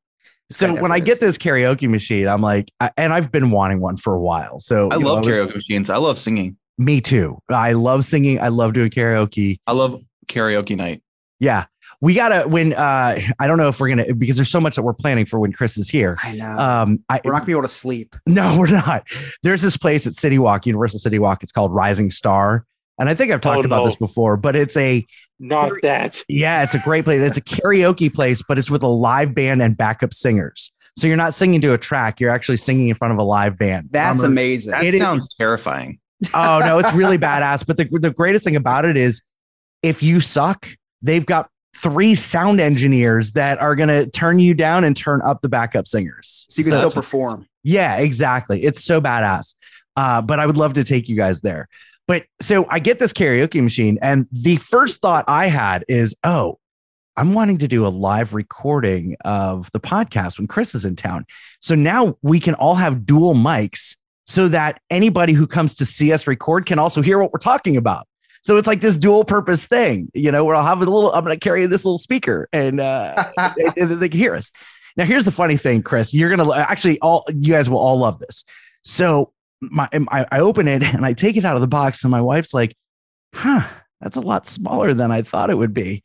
[0.49, 3.51] This so when I definitely get this karaoke machine, I'm like, I, and I've been
[3.51, 4.61] wanting one for a while.
[4.61, 5.91] So I you know, love was- karaoke machines.
[5.91, 6.57] I love singing.
[6.79, 7.39] Me too.
[7.49, 8.41] I love singing.
[8.41, 9.59] I love doing karaoke.
[9.67, 11.03] I love karaoke night.
[11.41, 11.65] Yeah.
[12.01, 14.83] We gotta when uh I don't know if we're gonna because there's so much that
[14.83, 16.19] we're planning for when Chris is here.
[16.23, 16.51] I know.
[16.59, 18.15] Um I We're not gonna be able to sleep.
[18.27, 19.07] no, we're not.
[19.43, 21.43] There's this place at City Walk, Universal City Walk.
[21.43, 22.67] It's called Rising Star.
[22.99, 23.87] And I think I've talked Oh, about no.
[23.87, 25.05] this before, but it's a
[25.39, 26.23] Not that.
[26.29, 27.21] yeah, it's a great place.
[27.21, 30.73] It's a karaoke place, but it's with a live band and backup singers.
[30.97, 33.59] So you're not singing to a track, you're actually singing in front of a live
[33.59, 33.89] band.
[33.91, 34.71] That's Drummers, amazing.
[34.71, 35.99] That It is- sounds terrifying.
[36.33, 37.67] oh no, it's really badass.
[37.67, 39.23] But the the greatest thing about it is
[39.83, 40.67] if you suck,
[41.03, 45.49] they've got three sound engineers that are gonna turn you down and turn up the
[45.49, 46.47] backup singers.
[46.49, 47.47] so you can So- still perform.
[47.63, 48.63] yeah, exactly.
[48.65, 49.55] It's so badass.
[49.97, 51.69] Uh, but I would love to take you guys there.
[52.07, 56.59] But so I get this karaoke machine, and the first thought I had is, oh,
[57.17, 61.25] I'm wanting to do a live recording of the podcast when Chris is in town.
[61.61, 66.13] So now we can all have dual mics so that anybody who comes to see
[66.13, 68.07] us record can also hear what we're talking about.
[68.47, 71.25] So it's like this dual purpose thing, you know, where I'll have a little, I'm
[71.25, 73.33] going to carry this little speaker and uh,
[73.77, 74.53] and- they can hear us.
[74.97, 76.15] Now, here's the funny thing, Chris.
[76.15, 78.45] You're gonna actually all you guys will all love this.
[78.83, 82.11] So my I, I open it and I take it out of the box, and
[82.13, 82.75] my wife's like,
[83.35, 83.67] "Huh,
[84.01, 86.05] that's a lot smaller than I thought it would be."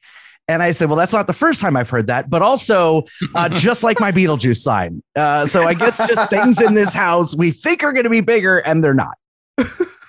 [0.49, 3.03] And I said, "Well, that's not the first time I've heard that, but also
[3.35, 5.01] uh, just like my Beetlejuice sign.
[5.15, 8.21] Uh, so I guess just things in this house we think are going to be
[8.21, 9.15] bigger, and they're not."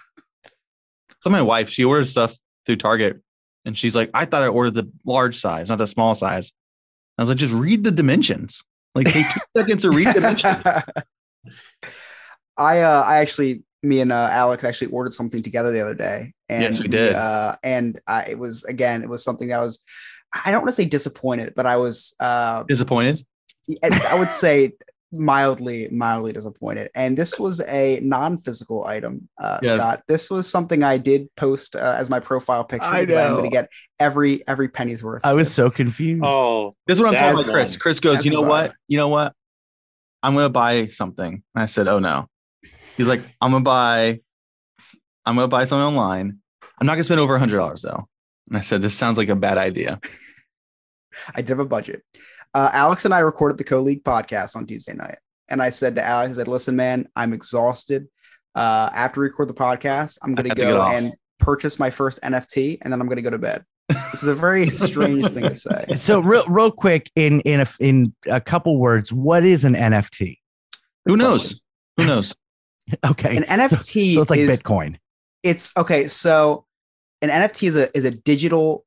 [1.23, 2.35] So my wife, she orders stuff
[2.67, 3.21] through Target,
[3.65, 6.53] and she's like, "I thought I ordered the large size, not the small size."
[7.17, 8.63] I was like, "Just read the dimensions.
[8.95, 10.63] Like, take two seconds to read dimensions."
[12.59, 16.33] I uh I actually me and uh, Alex actually ordered something together the other day,
[16.49, 17.15] and Yes, we did.
[17.15, 19.81] Uh, and I, it was again, it was something that I was.
[20.45, 22.15] I don't want to say disappointed, but I was.
[22.19, 23.25] Uh, Disappointed.
[23.83, 24.73] I would say
[25.13, 26.91] mildly, mildly disappointed.
[26.95, 29.77] And this was a non-physical item, uh, Yes.
[29.77, 30.03] Scott.
[30.09, 32.87] This was something I did post uh, as my profile picture.
[32.87, 33.69] I because I'm going to get
[34.01, 35.25] every every penny's worth.
[35.25, 35.55] I was this.
[35.55, 36.23] so confused.
[36.25, 37.77] Oh, This is what I'm talking about, Chris.
[37.77, 38.51] Chris goes, That's you know bizarre.
[38.69, 38.75] what?
[38.89, 39.35] You know what?
[40.25, 41.43] I'm gonna buy something.
[41.55, 42.29] And I said, oh no.
[42.97, 44.21] He's like, I'm gonna buy,
[45.27, 46.39] I'm gonna buy something online.
[46.79, 48.09] I'm not gonna spend over a hundred dollars though.
[48.49, 50.01] And I said, this sounds like a bad idea.
[51.35, 52.03] I did have a budget.
[52.55, 56.05] Uh, Alex and I recorded the co-league podcast on Tuesday night, and I said to
[56.07, 58.09] Alex, I said, "Listen, man, I'm exhausted.
[58.55, 61.79] Uh, after we record the podcast, I'm going to have to get go and purchase
[61.79, 64.69] my first NFT, and then I'm going to go to bed." Which is a very
[64.71, 65.87] strange thing to say.
[65.97, 70.37] So real, real quick, in in a in a couple words, what is an NFT?
[71.07, 71.61] Who knows?
[71.97, 72.35] Who knows?
[73.05, 74.97] Okay, An NFT so it's like is Bitcoin.
[75.43, 76.09] it's okay.
[76.09, 76.67] So
[77.23, 78.85] an NFT is a is a digital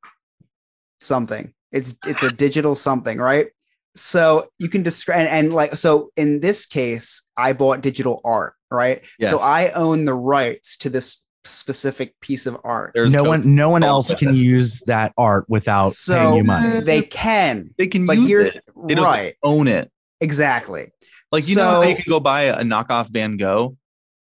[1.00, 1.52] something.
[1.72, 3.48] It's it's a digital something, right?
[3.96, 8.54] So you can describe and, and like so in this case, I bought digital art,
[8.70, 9.02] right?
[9.22, 12.92] So I own the rights to this specific piece of art.
[12.94, 16.80] There's no one, no one else can use that art without paying So you money.
[16.84, 18.64] they can, They can but use here's it.
[18.86, 19.90] They don't right, own it.
[20.20, 20.92] exactly.
[21.32, 23.76] Like you know how you can go buy a knockoff Van Gogh,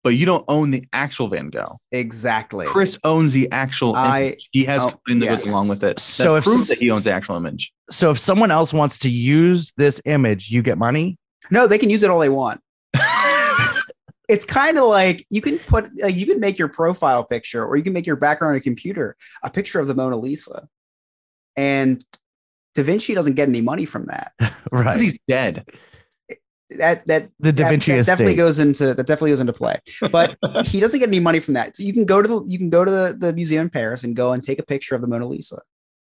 [0.02, 1.78] but you don't own the actual Van Gogh.
[1.92, 2.66] Exactly.
[2.66, 4.48] Chris owns the actual I- image.
[4.52, 5.42] He has oh, coding that yes.
[5.42, 5.98] goes along with it.
[5.98, 7.72] So So if- proves that he owns the actual image.
[7.90, 11.18] So if someone else wants to use this image, you get money.
[11.50, 12.60] No, they can use it all they want.
[14.28, 17.76] it's kind of like you can put like you can make your profile picture or
[17.76, 20.68] you can make your background on a computer a picture of the Mona Lisa.
[21.56, 22.04] And
[22.76, 24.32] Da Vinci doesn't get any money from that.
[24.72, 25.00] Right.
[25.00, 25.66] He's dead.
[26.78, 29.76] That that The Da Vinci that definitely goes into that definitely goes into play.
[30.10, 31.76] But he doesn't get any money from that.
[31.76, 34.04] So you can go to the you can go to the, the museum in Paris
[34.04, 35.60] and go and take a picture of the Mona Lisa.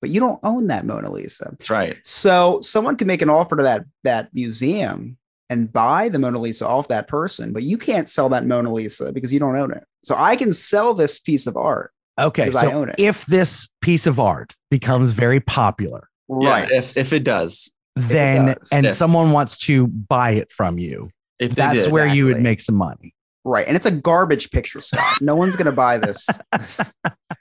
[0.01, 1.47] But you don't own that Mona Lisa.
[1.51, 1.97] That's right.
[2.03, 5.17] So someone can make an offer to that that museum
[5.49, 9.11] and buy the Mona Lisa off that person, but you can't sell that Mona Lisa
[9.11, 9.83] because you don't own it.
[10.03, 12.43] So I can sell this piece of art Okay.
[12.45, 12.95] because I So own it.
[12.99, 16.69] if this piece of art becomes very popular, right.
[16.69, 17.69] Yeah, if, if it does.
[17.95, 18.91] Then and Yeah.
[18.93, 21.93] someone wants to buy it from you, If that's did.
[21.93, 23.13] where you would make some money.
[23.45, 23.67] right.
[23.67, 25.03] And it's a garbage picture, Scott.
[25.21, 26.27] no one's gonna buy this.
[26.57, 26.93] this-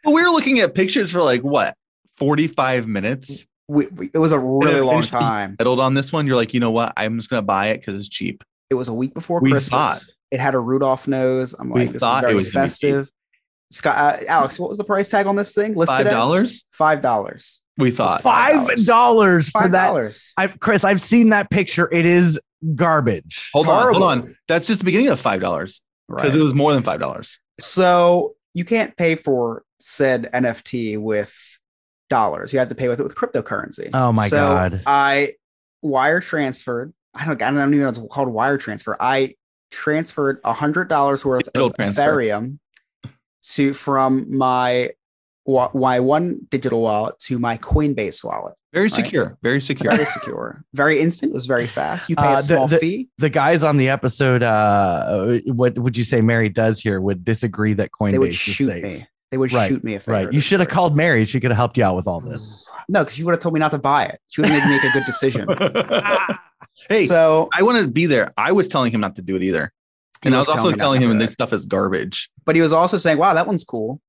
[0.05, 1.75] Well, we were looking at pictures for like what,
[2.17, 3.47] 45 minutes?
[3.69, 5.57] we, we- it was a really long eventually- time.
[5.61, 6.27] Settled on this one.
[6.27, 6.93] You're like, you know what?
[6.97, 8.43] I'm just going to buy it because it's cheap.
[8.71, 9.69] It was a week before We Christmas.
[10.07, 10.15] thought.
[10.31, 11.55] It had a Rudolph nose.
[11.59, 12.73] I'm We like, this thought is it very was gonna be cheap.
[12.95, 13.11] festive.
[13.71, 15.75] Scott, uh, Alex, what was the price tag on this thing?
[15.75, 16.65] Listed as?
[16.79, 17.61] $5?
[17.79, 17.91] Five dollars.
[17.91, 18.23] We thought.
[18.23, 20.19] Five dollars for Five that.
[20.37, 21.89] I've Chris, I've seen that picture.
[21.93, 22.41] It is
[22.75, 23.51] garbage.
[23.53, 24.37] Hold on, hold on.
[24.49, 26.41] That's just the beginning of five dollars because Right.
[26.41, 27.39] it was more than five dollars.
[27.61, 31.35] So you can't pay for said NFT with
[32.11, 32.53] dollars.
[32.53, 33.91] You have to pay with it with cryptocurrency.
[33.95, 34.81] Oh my So God.
[34.87, 35.35] I
[35.83, 36.93] wire transferred.
[37.15, 37.41] I don't.
[37.43, 38.97] I don't even know it's called wire transfer.
[38.99, 39.35] I
[39.71, 42.03] transferred a hundred dollars worth Digital of transfer.
[42.17, 42.59] Ethereum
[43.53, 44.91] to from my
[45.49, 48.55] wa- my one digital wallet to my Coinbase wallet.
[48.75, 49.37] Very secure.
[49.43, 49.93] Very secure.
[49.95, 51.31] Very secure, very instant.
[51.31, 52.11] It was very fast.
[52.11, 53.09] You pay Uh, a the- small the- fee.
[53.19, 57.73] The guys on the episode, uh, what would you say Mary does here would disagree
[57.75, 58.83] that Coinbase They would is shoot safe.
[58.85, 59.07] me.
[59.31, 60.33] They would Right, shoot me if they Right.
[60.33, 61.25] You should have called Mary.
[61.25, 62.65] She could have helped you out with all this.
[62.91, 64.19] No, because she would have told me not to buy it.
[64.29, 65.47] She would have made me make a good decision.
[66.89, 68.33] hey, so, I wanted to be there.
[68.39, 69.73] I was telling him not to do it either.
[70.23, 72.31] He And I was was telling also telling to him do this stuff is garbage.
[72.47, 74.01] but he was also saying, "Wow, that one's cool."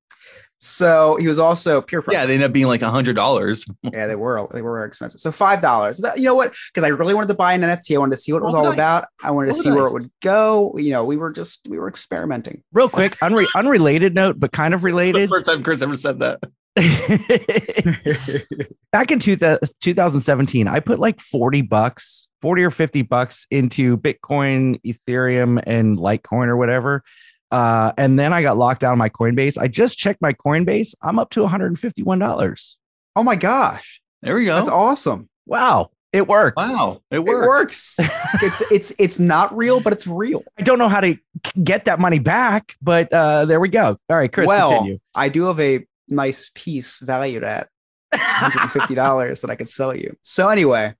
[0.62, 2.18] So he was also peer pressure.
[2.20, 3.64] Yeah, they end up being like a hundred dollars.
[3.82, 5.20] Yeah, they were they were expensive.
[5.20, 6.02] So five dollars.
[6.16, 6.54] You know what?
[6.72, 7.94] Because I really wanted to buy an NFT.
[7.94, 9.06] I wanted to see what it was Roll all the about.
[9.22, 10.74] I wanted to Roll the see where it would go.
[10.76, 12.62] You know, we were just we were experimenting.
[12.72, 15.30] Real quick, unre- unrelated note, but kind of The related.
[15.30, 16.40] first time Chris ever said that.
[18.92, 23.96] Back in two thou- 2017, I put like 40 bucks, 40 or 50 bucks into
[23.96, 27.02] Bitcoin, Ethereum, and Litecoin or whatever.
[27.50, 29.58] Uh, and then I got locked out of my Coinbase.
[29.58, 30.94] I just checked my Coinbase.
[31.02, 32.76] I'm up to $151.
[33.16, 34.54] Oh my gosh, There we go.
[34.54, 35.28] that's awesome.
[35.46, 35.90] Wow.
[36.12, 36.56] It works.
[36.56, 37.96] Wow, it It works.
[37.98, 38.10] works.
[38.42, 40.42] it's it's it's not real, but it's real.
[40.58, 41.16] I don't know how to
[41.62, 43.96] get that money back, but uh, there we go.
[44.08, 44.98] All right, Chris, well, continue.
[45.14, 47.68] I do have a nice piece valued at
[48.12, 50.16] $150 that I could sell you.
[50.22, 50.94] So anyway,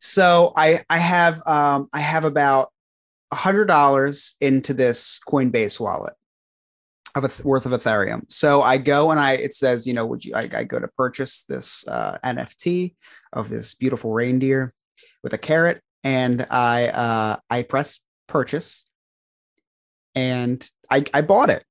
[0.00, 2.72] so I I have um I have about
[3.32, 6.14] $100 into this Coinbase wallet
[7.14, 8.22] of a th- worth of Ethereum.
[8.28, 10.88] So I go and I it says, you know, would you I, I go to
[10.88, 12.94] purchase this uh, NFT
[13.32, 14.72] of this beautiful reindeer
[15.22, 18.84] with a carrot and I uh I press purchase
[20.14, 21.64] and I I bought it.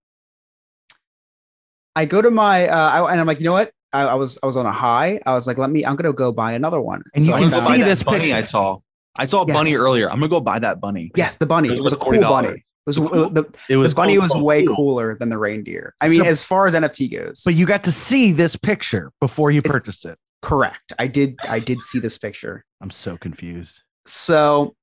[1.96, 3.72] I go to my uh I, and I'm like, you know what?
[3.94, 5.20] I, I was I was on a high.
[5.26, 7.04] I was like, let me I'm gonna go buy another one.
[7.16, 8.36] And you can I'm gonna found- go buy see this bunny picture.
[8.36, 8.80] I saw.
[9.20, 10.10] I saw a bunny earlier.
[10.10, 11.12] I'm gonna go buy that bunny.
[11.16, 11.70] Yes, the bunny.
[11.70, 12.22] It It was was a cool $40.
[12.22, 12.50] bunny.
[12.50, 15.30] It was, it was- the, It was the bunny cool, was cool, way cooler than
[15.30, 15.94] the reindeer.
[16.02, 17.42] I mean, So- as far as NFT goes.
[17.44, 20.18] But you got to see this picture before you purchased it.
[20.42, 20.94] correct.
[21.00, 22.64] I did I did see this picture.
[22.82, 23.82] I'm so confused.
[24.06, 24.76] So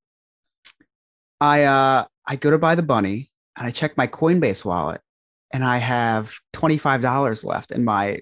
[1.40, 5.00] I uh I go to buy the bunny and I check my Coinbase wallet
[5.52, 8.20] and I have $25 left in my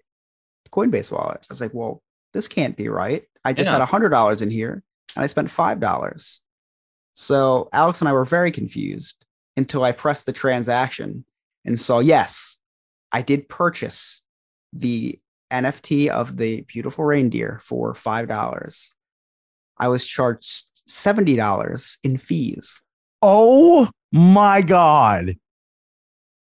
[0.70, 1.38] Coinbase wallet.
[1.42, 2.03] I was like, well,
[2.35, 3.22] this can't be right.
[3.44, 3.79] I just Yeah.
[3.79, 4.83] had $100 in here
[5.16, 6.40] and I spent $5.
[7.12, 9.25] So Alex and I were very confused
[9.57, 11.25] until I pressed the transaction
[11.64, 12.59] and saw, yes,
[13.12, 14.22] I did purchase
[14.72, 15.18] the
[15.53, 18.94] NFT of the beautiful reindeer for $5.
[19.79, 22.81] I was charged $70 in fees.
[23.20, 25.37] Oh my God.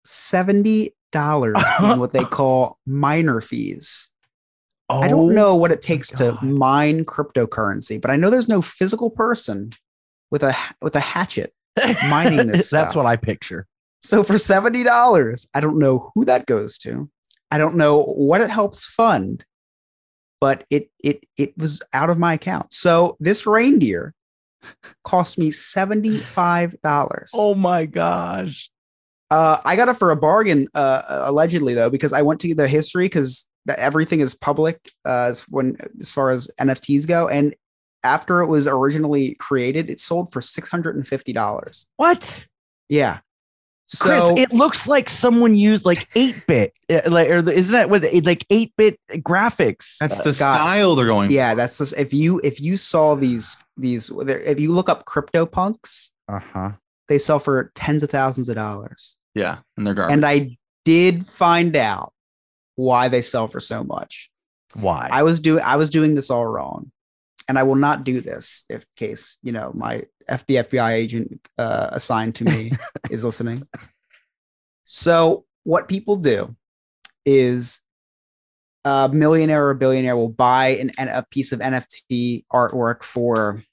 [0.05, 0.91] $70
[1.23, 4.09] in what they call miner fees.
[4.91, 8.61] Oh, I don't know what it takes to mine cryptocurrency, but I know there's no
[8.61, 9.71] physical person
[10.31, 11.53] with a with a hatchet.
[12.07, 13.67] mining this That's what I picture.
[14.03, 17.09] So for $70, I don't know who that goes to.
[17.51, 19.45] I don't know what it helps fund,
[20.39, 22.73] but it it it was out of my account.
[22.73, 24.13] So this reindeer
[25.03, 27.29] cost me $75.
[27.33, 28.69] Oh my gosh.
[29.29, 32.67] Uh, I got it for a bargain, uh, allegedly though, because I went to the
[32.67, 37.53] history because everything is public uh, as when as far as NFTs go, and
[38.03, 41.85] after it was originally created, it sold for six hundred and fifty dollars.
[41.97, 42.47] What?
[42.89, 43.19] Yeah.
[43.87, 46.71] So Chris, it looks like someone used like 8 bit,
[47.07, 49.97] like, or the- isn't that with like 8 bit graphics?
[49.99, 51.29] That's Uh, the Scott, style they're going.
[51.29, 56.11] yeah, that's just if you if you saw these these if you look up CryptoPunks,
[56.29, 56.71] Uh huh.
[57.09, 59.17] they sell for tens of thousands of dollars.
[59.35, 60.13] yeah, and they're garbage.
[60.13, 62.13] And I did find out
[62.81, 64.29] why they sell for so much.
[64.73, 65.09] Why?
[65.11, 66.91] I was doing I was doing this all wrong,
[67.47, 71.47] and I will not do this if case you know my F the FBI agent
[71.57, 72.71] uh, assigned to me
[73.09, 73.67] is listening.
[74.83, 76.55] So what people do
[77.25, 77.81] is
[78.83, 83.63] a millionaire or a billionaire will buy an, a piece of NFT artwork for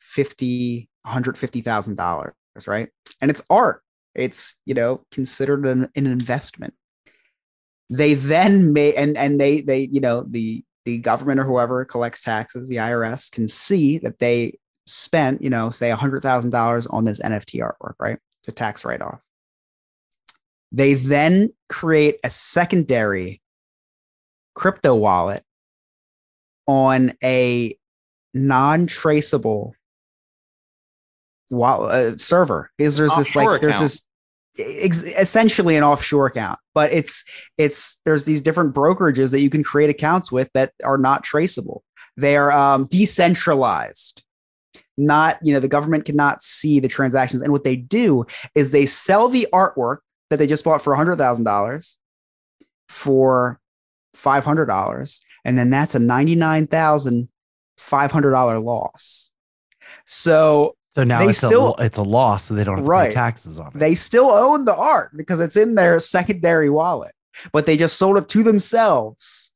[0.00, 2.32] fifty, hundred fifty thousand dollars,
[2.66, 2.88] right?
[3.20, 3.82] And it's art.
[4.14, 6.74] It's you know considered an, an investment.
[7.90, 12.22] They then may and and they they you know the the government or whoever collects
[12.22, 16.86] taxes, the IRS can see that they spent you know say a hundred thousand dollars
[16.86, 18.18] on this NFT artwork, right?
[18.40, 19.20] It's a tax write off.
[20.72, 23.40] They then create a secondary
[24.54, 25.42] crypto wallet
[26.66, 27.76] on a
[28.32, 29.74] non-traceable
[31.50, 32.70] wallet uh, server.
[32.78, 34.04] Is there's this Offshore like there's this
[34.56, 37.24] essentially an offshore account, but it's
[37.58, 41.82] it's there's these different brokerages that you can create accounts with that are not traceable.
[42.16, 44.22] They are um, decentralized.
[44.96, 48.86] Not you know the government cannot see the transactions, and what they do is they
[48.86, 49.98] sell the artwork
[50.30, 51.98] that they just bought for hundred thousand dollars
[52.88, 53.58] for
[54.12, 57.28] five hundred dollars, and then that's a ninety nine thousand
[57.76, 59.32] five hundred dollar loss.
[60.06, 62.88] So so now they it's, still- a, it's a loss, so they don't have to
[62.90, 63.08] Right.
[63.10, 63.78] pay taxes on it.
[63.78, 67.12] they still own the art because it's in their secondary wallet,
[67.52, 69.52] but they just sold it to themselves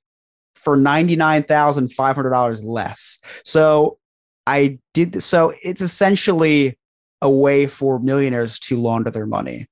[0.56, 3.18] for ninety nine thousand five hundred dollars less.
[3.44, 3.98] So
[4.46, 5.22] I did.
[5.22, 6.78] So it's essentially
[7.22, 9.66] a way for millionaires to launder their money.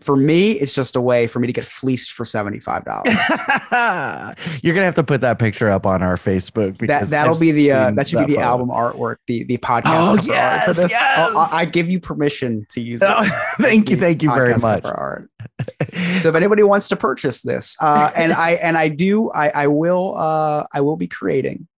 [0.00, 3.14] For me, it's just a way for me to get fleeced for seventy five dollars.
[4.62, 7.52] You're gonna have to put that picture up on our Facebook that that'll I've be
[7.52, 8.46] the uh, that should be the photo.
[8.46, 10.90] album artwork, the the podcast Oh, art for yes, this.
[10.90, 11.36] Yes.
[11.36, 13.08] I, I give you permission to use it.
[13.10, 13.24] Oh,
[13.58, 14.84] thank you, thank you very much.
[14.84, 15.30] art.
[16.18, 19.66] so if anybody wants to purchase this uh and i and i do i i
[19.68, 21.68] will uh i will be creating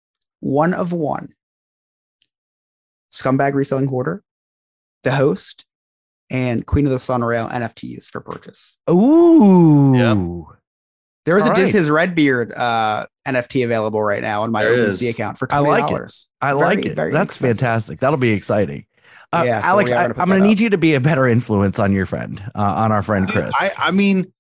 [0.41, 1.35] one of one
[3.13, 4.23] scumbag reselling hoarder
[5.03, 5.66] the host
[6.31, 10.47] and queen of the SunRail nfts for purchase Ooh.
[11.25, 11.79] There is All a Diz right.
[11.79, 15.83] His Redbeard uh, NFT available right now on my There OpenSea account for I like
[15.83, 15.89] it.
[15.89, 16.29] dollars.
[16.41, 16.95] I like it.
[16.95, 17.99] That's fantastic.
[17.99, 18.87] That'll be exciting.
[19.33, 21.81] Uh, Yeah, so Alex, I, I'm going to need you to be a better influence
[21.81, 23.53] on your friend, uh, on our friend Chris.
[23.59, 24.33] I, I mean,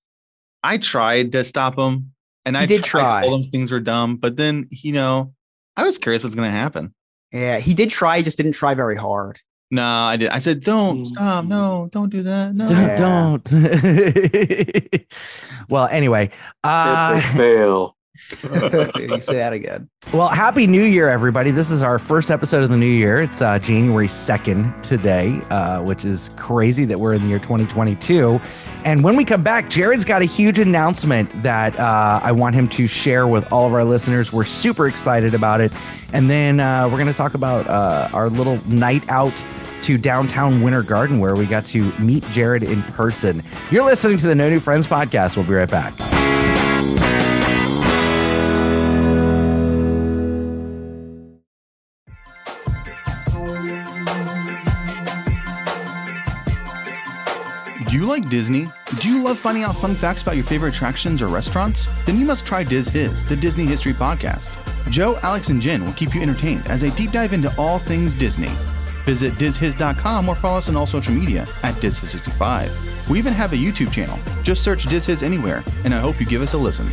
[0.62, 2.12] I tried to stop him,
[2.44, 3.22] and He I did I try.
[3.22, 5.34] told him things were dumb, but then you know,
[5.76, 6.94] I was curious what's going to happen.
[7.32, 9.40] Yeah, he did try, just didn't try very hard.
[9.70, 10.28] No, I did.
[10.30, 11.06] I said, "Don't Mm.
[11.08, 11.44] stop!
[11.44, 12.54] No, don't do that!
[12.54, 13.42] No." don't.
[13.44, 15.06] don't.
[15.70, 16.30] well, anyway,
[16.62, 17.96] uh, fail.
[18.42, 19.88] You say that again.
[20.12, 21.50] well, happy New Year, everybody.
[21.50, 23.18] This is our first episode of the new year.
[23.18, 28.40] It's uh, January 2nd today, uh, which is crazy that we're in the year 2022.
[28.84, 32.68] And when we come back, Jarrod's got a huge announcement that uh, I want him
[32.70, 34.32] to share with all of our listeners.
[34.32, 35.72] We're super excited about it.
[36.12, 39.34] And then uh, we're going to talk about uh, our little night out
[39.82, 43.42] to downtown Winter Garden where we got to meet Jarrod in person.
[43.70, 45.36] You're listening to the No New Friends podcast.
[45.36, 45.92] We'll be right back.
[57.96, 58.66] Do you like Disney?
[59.00, 61.86] Do you love finding out fun facts about your favorite attractions or restaurants?
[62.04, 64.52] Then you must try Diz Hiz, the Disney History Podcast.
[64.90, 68.14] Joe, Alex, and Jen will keep you entertained as they deep dive into all things
[68.14, 68.50] Disney.
[69.06, 73.08] Visit DizHiz.com or follow us on all social media at DizHiz65.
[73.08, 74.18] We even have a YouTube channel.
[74.42, 76.86] Just search Diz Hiz anywhere, and I hope you give us a listen.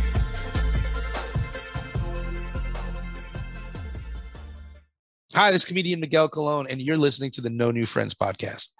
[5.34, 8.70] Hi, this is comedian Miguel Colon, and you're listening to the No New Friends podcast.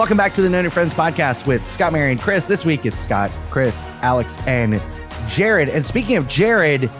[0.00, 2.46] Welcome back to the No New Friends podcast with Scott, Mary, and Chris.
[2.46, 4.80] This week it's Scott, Chris, Alex, and
[5.26, 5.68] Jarrod.
[5.68, 6.90] And speaking of Jarrod,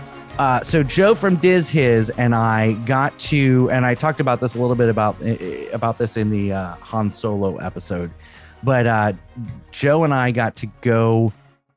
[0.41, 4.55] uh, so Joe from Diz Hiz and I got to, and I talked about this
[4.55, 8.11] a little bit about eh, about this in the uh, Han Solo episode,
[8.62, 9.12] but uh,
[9.70, 11.30] Joe and I got to go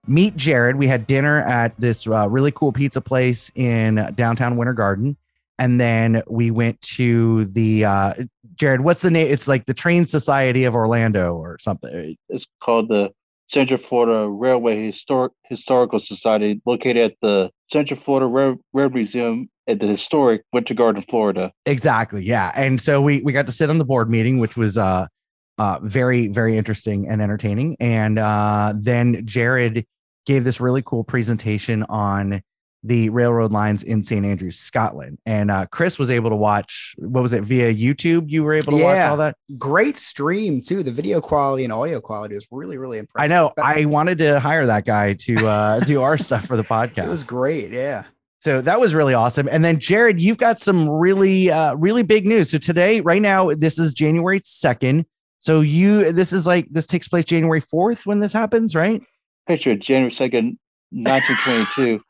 [0.08, 0.78] meet Jarrod.
[0.78, 5.18] We had dinner at this uh, really cool pizza place in downtown Winter Garden.
[5.60, 8.14] And then we went to the uh,
[8.56, 8.80] Jarrod.
[8.80, 9.30] What's the name?
[9.30, 12.16] It's like the Train Society of Orlando or something.
[12.30, 13.12] It's called the
[13.54, 19.86] Central Florida Railway Historic Historical Society, located at the Central Florida Rail, Museum at the
[19.86, 21.54] historic Winter Garden, Florida.
[21.68, 22.26] Exactly.
[22.26, 22.52] Yeah.
[22.56, 25.06] And so we we got to sit on the board meeting, which was uh
[25.60, 27.78] uh very very interesting and entertaining.
[27.80, 29.86] And uh then Jarrod
[30.26, 32.42] gave this really cool presentation on
[32.84, 34.26] the railroad lines in St.
[34.26, 35.20] Andrews, Scotland.
[35.26, 38.30] And uh Chris was able to watch what was it via YouTube?
[38.30, 39.38] You were able to watch all that?
[39.58, 40.84] Great stream too.
[40.84, 43.32] The video quality and audio quality was really, really impressive.
[43.32, 43.52] I know.
[43.56, 47.06] But I wanted to hire that guy to uh do our stuff for the podcast.
[47.06, 47.72] it was great.
[47.72, 48.04] Yeah.
[48.42, 49.48] So that was really awesome.
[49.50, 52.50] And then Jarrod, you've got some really uh really big news.
[52.52, 55.06] So today, right now, this is January 2nd.
[55.40, 59.02] So you this is like this takes place January 4th when this happens, right?
[59.48, 60.58] Picture January 2nd,
[60.92, 62.02] 1922.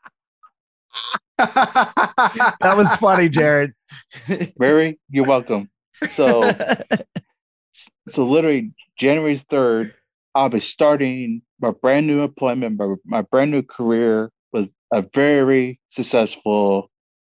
[1.38, 3.72] That was funny, Jarrod.
[4.58, 5.70] Mary, you're welcome.
[6.14, 6.56] So,
[8.10, 9.92] so literally January 3rd,
[10.34, 15.80] I'll be starting my brand new employment, my, my brand new career with a very
[15.90, 16.90] successful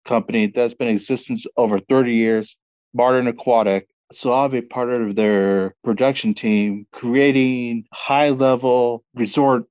[0.05, 2.55] company that's been in existence over 30 years,
[2.93, 3.88] Modern Aquatic.
[4.14, 9.66] So I'll be part of their production team, creating high level resort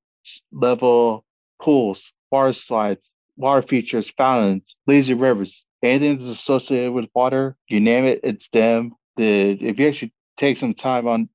[0.53, 1.25] level
[1.63, 3.01] pools, water slides,
[3.37, 8.93] water features, fountains, lazy rivers, anything that's associated with water, you name it, it's them.
[9.17, 11.29] The if you actually take some time on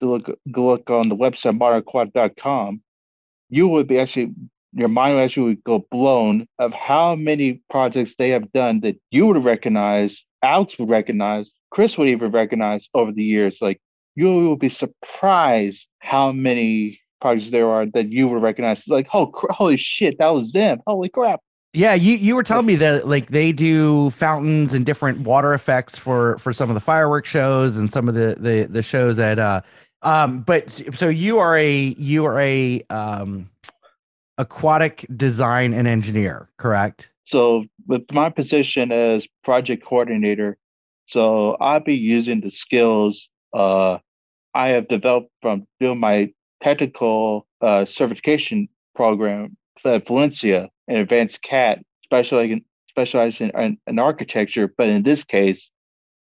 [0.00, 2.82] to look go look on the website modernaquatic.com,
[3.48, 4.34] you would be actually
[4.72, 8.96] your mind will actually would go blown of how many projects they have done that
[9.10, 13.58] you would recognize, Alex would recognize, Chris would even recognize over the years.
[13.60, 13.80] Like
[14.14, 18.86] you will be surprised how many projects there are that you would recognize.
[18.86, 20.80] Like, oh, cr- holy shit, that was them.
[20.86, 21.40] Holy crap.
[21.72, 25.98] Yeah, you you were telling me that like they do fountains and different water effects
[25.98, 29.38] for for some of the fireworks shows and some of the the the shows at
[29.38, 29.60] uh
[30.02, 33.50] um but so you are a you are a um
[34.38, 37.10] aquatic design and engineer, correct?
[37.26, 40.56] So with my position as project coordinator,
[41.06, 43.98] so I'll be using the skills uh,
[44.54, 51.82] I have developed from doing my technical uh, certification program at Valencia and advanced CAD,
[52.02, 54.72] specializing specializing in, in architecture.
[54.76, 55.70] But in this case,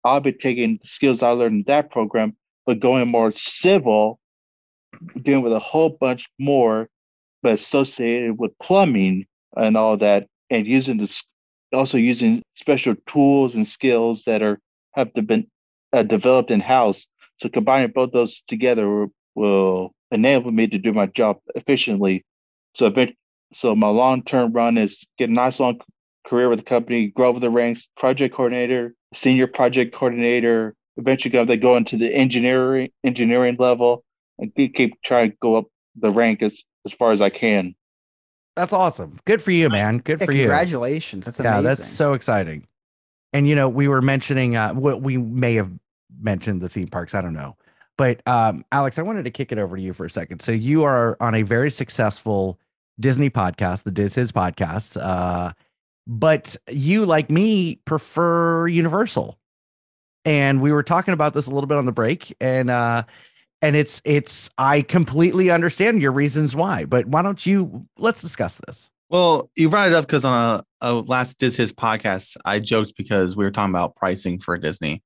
[0.05, 4.19] I'll be taking skills I learned in that program, but going more civil,
[5.21, 6.87] dealing with a whole bunch more,
[7.41, 9.25] but associated with plumbing
[9.57, 11.23] and all that, and using this
[11.73, 14.59] also using special tools and skills that are
[14.93, 15.47] have been
[15.91, 17.07] uh, developed in house.
[17.41, 22.23] So combining both those together will, will enable me to do my job efficiently.
[22.75, 23.15] So event-
[23.53, 25.79] so my long term run is get a nice long
[26.27, 30.75] career with the company, grow over the ranks, project coordinator, senior project coordinator.
[30.97, 34.03] Eventually, go they go into the engineering engineering level
[34.39, 37.75] and keep, keep trying to go up the rank as as far as I can.
[38.55, 39.19] That's awesome.
[39.25, 39.97] Good for you, man.
[39.97, 40.41] Good Yeah, for you.
[40.43, 41.25] congratulations.
[41.25, 41.55] That's amazing.
[41.55, 42.67] Yeah, that's so exciting.
[43.31, 45.71] And you know, we were mentioning uh what we may have
[46.21, 47.57] mentioned the theme parks, I don't know.
[47.97, 50.41] But um Alex, I wanted to kick it over to you for a second.
[50.41, 52.59] So you are on a very successful
[52.99, 55.01] Disney podcast, the Diz Hiz podcast.
[55.01, 55.53] Uh
[56.05, 59.39] but you like me prefer Universal.
[60.25, 63.03] And we were talking about this a little bit on the break and uh
[63.61, 68.59] and it's it's I completely understand your reasons why, but why don't you let's discuss
[68.67, 68.91] this.
[69.09, 70.33] Well, you brought it up because on
[70.81, 74.57] a, a last Diz Hiz podcast, I joked because we were talking about pricing for
[74.57, 75.01] Disney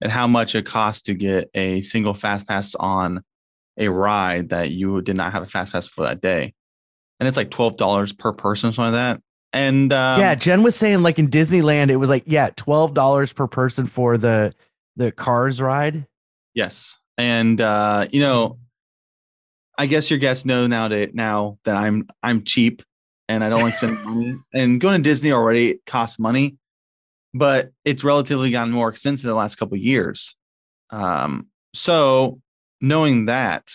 [0.00, 3.22] and how much it costs to get a single fast pass on
[3.78, 6.54] a ride that you did not have a fast pass for that day.
[7.18, 9.22] And it's like twelve dollars per person, something like that.
[9.52, 13.32] And um, yeah, Jen was saying like in Disneyland, it was like yeah, twelve dollars
[13.32, 14.54] per person for the
[14.96, 16.06] the Cars ride.
[16.54, 16.96] Yes.
[17.18, 18.58] And uh, you know,
[19.78, 22.82] I guess your guests know now that now that I'm I'm cheap
[23.28, 24.38] and I don't like spending money.
[24.52, 26.56] And going to Disney already costs money,
[27.34, 30.34] but it's relatively gotten more expensive the last couple of years.
[30.90, 32.40] Um, so
[32.80, 33.70] knowing that,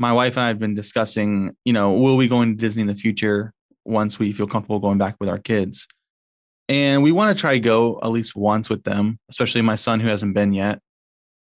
[0.00, 2.86] my wife and I have been discussing, you know, will we go into Disney in
[2.86, 3.52] the future
[3.84, 5.86] once we feel comfortable going back with our kids?
[6.70, 10.00] And we want to try to go at least once with them, especially my son
[10.00, 10.80] who hasn't been yet.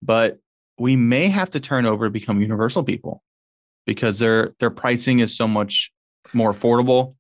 [0.03, 0.37] But
[0.79, 3.23] we may have to turn over to become universal people
[3.87, 5.91] because their their pricing is so much
[6.35, 7.15] more affordable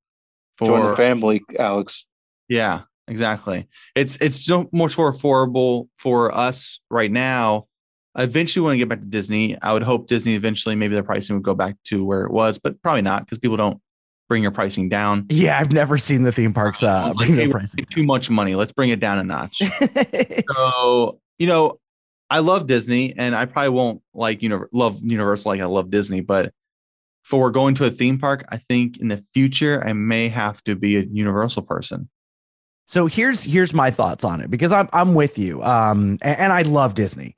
[0.58, 2.04] Join the for family, Alex.
[2.50, 3.66] yeah, exactly.
[3.94, 7.66] It's it's so much more affordable for us right now.
[8.14, 9.60] I eventually want to get back to Disney.
[9.60, 12.58] I would hope Disney eventually maybe their pricing would go back to where it was,
[12.58, 13.80] but probably not because people don't
[14.28, 15.26] bring your pricing down.
[15.28, 17.84] Yeah, I've never seen the theme parks uh Like, bring hey, pricing.
[17.90, 18.54] too much money.
[18.54, 19.60] Let's bring it down a notch.
[20.54, 21.78] so you know,
[22.30, 25.90] I love Disney, and I probably won't like you know love Universal like I love
[25.90, 26.52] Disney, but
[27.22, 30.76] for going to a theme park, I think in the future I may have to
[30.76, 32.08] be a Universal person.
[32.86, 35.62] So here's here's my thoughts on it because I'm I'm with you.
[35.62, 37.34] Um, and, and I love Disney.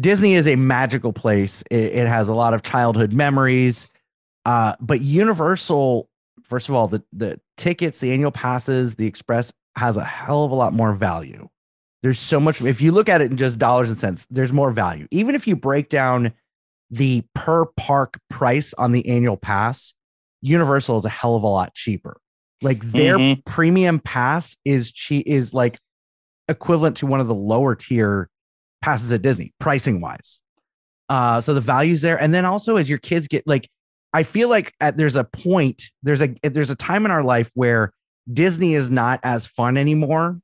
[0.00, 1.62] Disney is a magical place.
[1.70, 3.88] It, it has a lot of childhood memories.
[4.44, 6.08] Uh, but Universal,
[6.44, 10.50] first of all, the the tickets, the annual passes, the express has a hell of
[10.50, 11.48] a lot more value.
[12.02, 12.60] There's so much.
[12.60, 15.06] If you look at it in just dollars and cents, there's more value.
[15.10, 16.32] Even if you break down
[16.90, 19.94] the per park price on the annual pass,
[20.40, 22.16] Universal is a hell of a lot cheaper.
[22.60, 23.44] Like their Mhm.
[23.44, 25.78] premium pass is cheap is like
[26.48, 28.28] equivalent to one of the lower tier
[28.82, 30.40] passes at Disney, pricing wise.
[31.08, 33.68] Uh, so the value's there, and then also as your kids get like,
[34.12, 37.50] I feel like at there's a point, there's a there's a time in our life
[37.54, 37.92] where
[38.32, 40.40] Disney is not as fun anymore,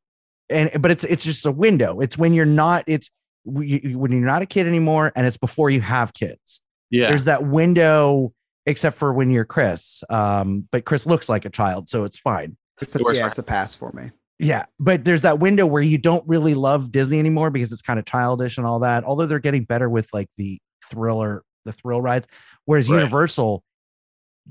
[0.50, 2.00] and but it's it's just a window.
[2.00, 3.10] It's when you're not it's
[3.44, 6.60] when you- when you're not a kid anymore, and it's before you have kids.
[6.90, 8.32] Yeah, there's that window
[8.66, 10.02] except for when you're chris.
[10.10, 12.56] Um but chris looks like a child so it's fine.
[12.80, 14.10] It's a, yeah, it's a pass for me.
[14.38, 17.98] Yeah but there's that window where you don't really love disney anymore because it's kind
[17.98, 22.00] of childish and all that although they're getting better with like the thriller the thrill
[22.00, 22.26] rides
[22.64, 22.96] whereas Right.
[22.96, 23.62] universal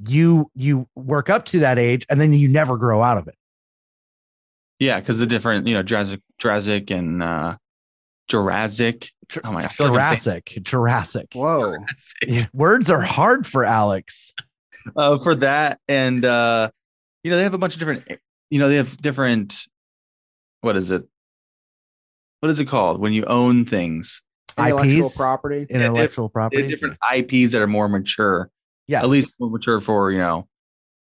[0.07, 3.35] you you work up to that age and then you never grow out of it
[4.79, 7.57] yeah, because the different you know Jurassic, Jurassic, and uh,
[8.27, 9.11] Jurassic.
[9.43, 11.77] Oh my god, I feel like saying jurassic jurassic Whoa.
[12.23, 12.53] Jurassic.
[12.53, 14.33] Words are hard for alex
[14.95, 16.69] uh, for that, and uh,
[17.23, 18.05] you know they have a bunch of different.
[18.51, 19.65] You know they have different.
[20.61, 21.07] What is it?
[22.39, 24.21] What is it called when you own things?
[24.57, 25.17] Intellectual IPs?
[25.17, 25.67] property.
[25.69, 28.49] intellectual property different IPs that are more mature.
[28.87, 30.47] yeah At least more mature for you know,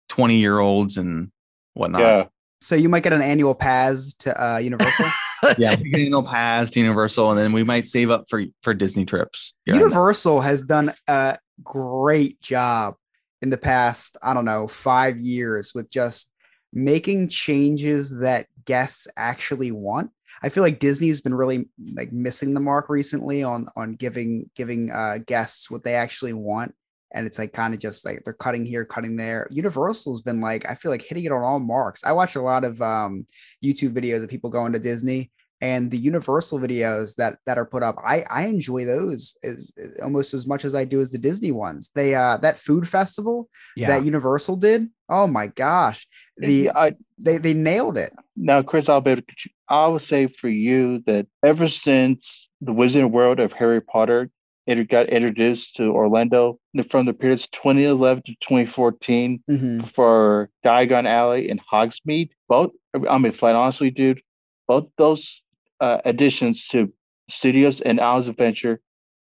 [0.09, 1.31] twenty year olds and
[1.75, 2.01] whatnot.
[2.01, 2.25] Yeah.
[2.61, 5.07] So you might get an annual pass to uh, Universal.
[5.59, 9.05] yeah, we can go past Universal, and then we might save up for for Disney
[9.05, 9.53] trips.
[9.65, 9.89] here and there.
[9.89, 12.95] Universal has done a great job
[13.43, 16.31] in the past, I don't know, five years with just
[16.73, 20.11] making changes that guests actually want.
[20.43, 24.91] I feel like Disney's been really like missing the mark recently on on giving giving
[24.91, 26.75] uh, guests what they actually want,
[27.13, 29.49] and it's like kind of just like they're cutting here, cutting there.
[29.51, 32.05] Universal's been like I feel like hitting it on all marks.
[32.05, 33.27] I watch a lot of um,
[33.65, 35.31] YouTube videos of people going to Disney,
[35.61, 40.35] and the Universal videos that that are put up, I I enjoy those as almost
[40.35, 41.91] as much as I do as the Disney ones.
[41.95, 43.89] They uh that food festival Yeah.
[43.89, 44.89] that Universal did.
[45.09, 48.13] Oh my gosh, the I, they they nailed it.
[48.37, 52.73] now, Chris, I'll be able to, I would say for you that ever since the
[52.73, 54.31] Wizarding World of Harry Potter
[54.67, 56.59] it got introduced to Orlando
[56.91, 59.93] from the periods 2011 to 2014 Mhm.
[59.95, 62.31] for Diagon Alley and Hogsmeade.
[62.49, 62.73] Both,
[63.09, 64.21] I mean, flat honestly, dude,
[64.67, 65.41] both those
[65.81, 66.93] uh, additions to
[67.31, 68.81] studios and Alice Adventure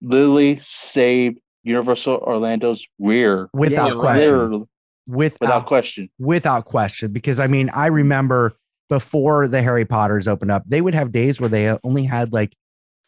[0.01, 3.49] literally saved Universal Orlando's rear.
[3.53, 4.23] Without you're question.
[4.31, 4.63] Literally,
[5.07, 6.09] Without without question.
[6.19, 8.53] without question because i mean i remember
[8.89, 12.53] before the harry potters opened up they would have days where they only had like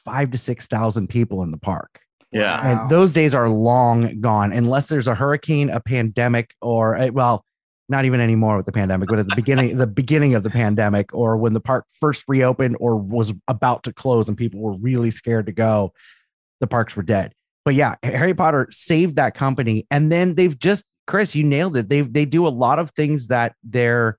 [0.03, 2.01] five to six thousand people in the park
[2.31, 2.41] Yeah.
[2.75, 2.81] Wow.
[2.81, 7.45] and those days are long gone unless there's a hurricane a pandemic or uh, well
[7.91, 11.13] not even anymore with the pandemic but at the beginning the beginning of the pandemic
[11.13, 15.11] or when the park first reopened or was about to close and people were really
[15.11, 15.93] scared to go
[16.61, 17.33] the parks were dead.
[17.65, 19.85] But yeah harry potter saved that company.
[19.91, 21.89] And then they've just chris you nailed it.
[21.89, 24.17] They they do a lot of things that they're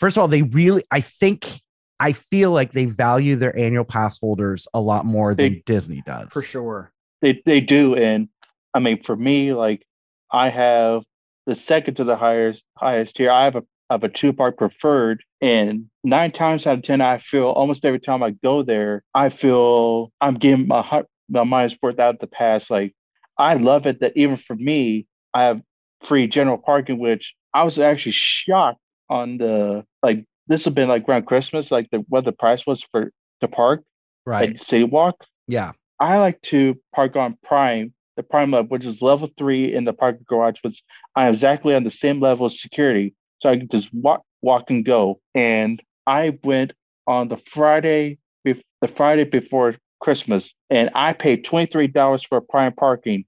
[0.00, 1.60] first of all they really i think
[2.00, 6.02] i feel like they value their annual pass holders a lot more than They- disney
[6.06, 6.28] does.
[6.32, 6.92] For sure.
[7.20, 8.28] They they do, and
[8.74, 9.84] I mean, for me, like
[10.30, 11.02] I have
[11.48, 13.30] the second to the highest highest tier.
[13.30, 17.00] I have a I have a two part preferred, and nine times out of ten,
[17.00, 21.76] I feel almost every time I go there, I feel I'm getting my my mind's
[21.82, 22.70] worth out of the pass.
[22.70, 22.94] Like
[23.38, 25.62] I love it that even for me, I have
[26.04, 30.24] free general parking, which I was actually shocked on the like.
[30.48, 33.82] This have been like around Christmas, like the what the price was for to park,
[34.26, 35.14] right like CityWalk.
[35.46, 39.84] yeah I like to park on Prime, the Prime level, which is level three in
[39.84, 40.82] the parking garage, which
[41.14, 43.14] I am exactly on the same level of security.
[43.40, 45.20] So I can just walk, walk and go.
[45.36, 46.72] And I went
[47.06, 52.72] on the Friday, the Friday before Christmas, and I paid twenty three dollars for Prime
[52.72, 53.24] parking.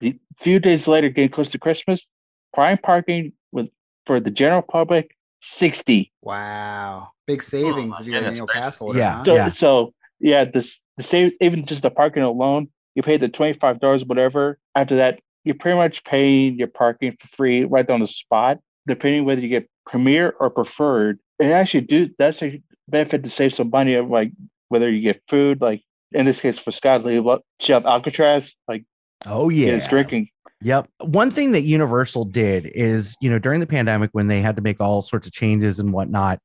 [0.00, 2.06] The few days later, getting close to Christmas,
[2.52, 3.68] Prime parking with
[4.06, 6.12] for the general public sixty.
[6.20, 8.98] Wow, big savings oh, if you're an goodness annual pass holder.
[8.98, 9.18] Yeah.
[9.18, 9.24] huh?
[9.24, 13.58] So so yeah, this the same even just the parking alone, you pay the twenty
[13.58, 14.58] five dollars whatever.
[14.74, 19.24] After that, you're pretty much paying your parking for free right on the spot, depending
[19.24, 21.18] whether you get premier or preferred.
[21.38, 24.32] It actually do that's a benefit to save some money of like
[24.68, 25.82] whether you get food, like
[26.12, 28.84] in this case for Scott Lee, what Chef Alcatraz, like
[29.26, 29.72] oh yeah.
[29.72, 30.28] his drinking.
[30.62, 30.88] Yep.
[31.00, 34.62] One thing that Universal did is, you know, during the pandemic when they had to
[34.62, 36.38] make all sorts of changes and whatnot,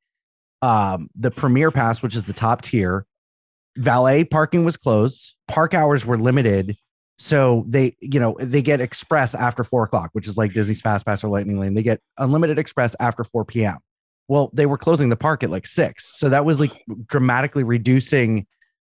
[0.63, 3.05] um, the Premier Pass, which is the top tier,
[3.77, 6.77] valet parking was closed, park hours were limited.
[7.19, 11.05] So they, you know, they get express after four o'clock, which is like Disney's Fast
[11.05, 11.73] Pass or Lightning Lane.
[11.73, 13.77] They get unlimited express after 4 p.m.
[14.27, 16.19] Well, they were closing the park at like six.
[16.19, 16.73] So that was like
[17.07, 18.45] dramatically reducing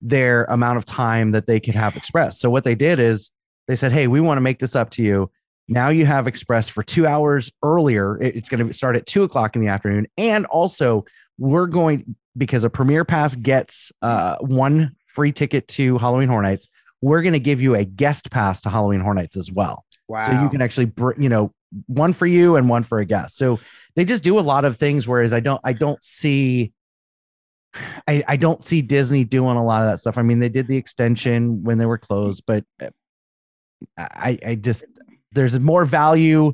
[0.00, 2.38] their amount of time that they could have express.
[2.38, 3.30] So what they did is
[3.66, 5.30] they said, Hey, we want to make this up to you.
[5.68, 8.20] Now you have express for two hours earlier.
[8.20, 10.06] It's going to start at two o'clock in the afternoon.
[10.18, 11.04] And also,
[11.38, 16.68] we're going because a premier pass gets uh, one free ticket to Halloween Horror Nights.
[17.00, 19.84] We're going to give you a guest pass to Halloween Horror Nights as well.
[20.08, 20.26] Wow.
[20.26, 21.52] So you can actually, br- you know,
[21.86, 23.36] one for you and one for a guest.
[23.36, 23.58] So
[23.96, 25.08] they just do a lot of things.
[25.08, 26.72] Whereas I don't, I don't see,
[28.06, 30.18] I, I don't see Disney doing a lot of that stuff.
[30.18, 32.90] I mean, they did the extension when they were closed, but uh,
[33.96, 34.84] I, I just
[35.32, 36.52] there's more value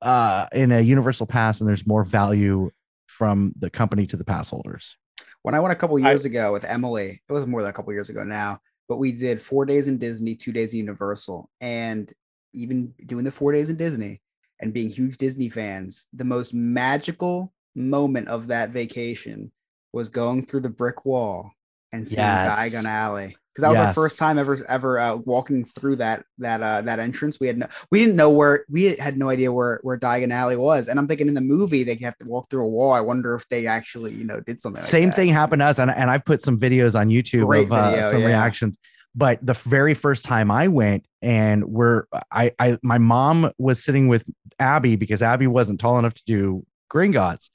[0.00, 2.70] uh, in a universal pass, and there's more value
[3.14, 4.96] from the company to the pass holders.
[5.42, 7.92] when I went a couple years ago with Emily, it was more than a couple
[7.92, 8.58] years ago now,
[8.88, 11.48] but we did four days in Disney, two days in Universal.
[11.60, 12.12] And
[12.54, 14.20] even doing the four days in Disney
[14.60, 19.52] and being huge Disney fans, the most magical moment of that vacation
[19.92, 21.50] was going through the brick wall
[21.92, 22.74] and seeing Yes.
[22.74, 23.36] Diagon Alley.
[23.54, 26.98] Because that was our first time ever ever uh, walking through that that uh, that
[26.98, 27.38] entrance.
[27.38, 30.56] We had no, we didn't know where we had no idea where where Diagon Alley
[30.56, 32.92] was, and I'm thinking in the movie they have to walk through a wall.
[32.92, 34.82] I wonder if they actually you know did something.
[34.82, 35.16] like Same that.
[35.16, 38.10] thing happened to us, and, and I put some videos on YouTube Great of uh,
[38.10, 38.26] some yeah.
[38.26, 38.76] reactions.
[39.14, 44.08] But the very first time I went, and we're I I my mom was sitting
[44.08, 44.24] with
[44.58, 47.50] Abby because Abby wasn't tall enough to do Gringotts,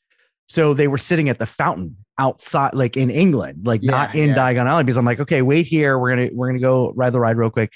[0.49, 4.35] so they were sitting at the fountain outside, like in England, like not in yeah.
[4.35, 4.83] Diagon Alley.
[4.83, 5.97] Because I'm like, okay, wait here.
[5.97, 7.71] We're gonna we're gonna go ride the ride real quick.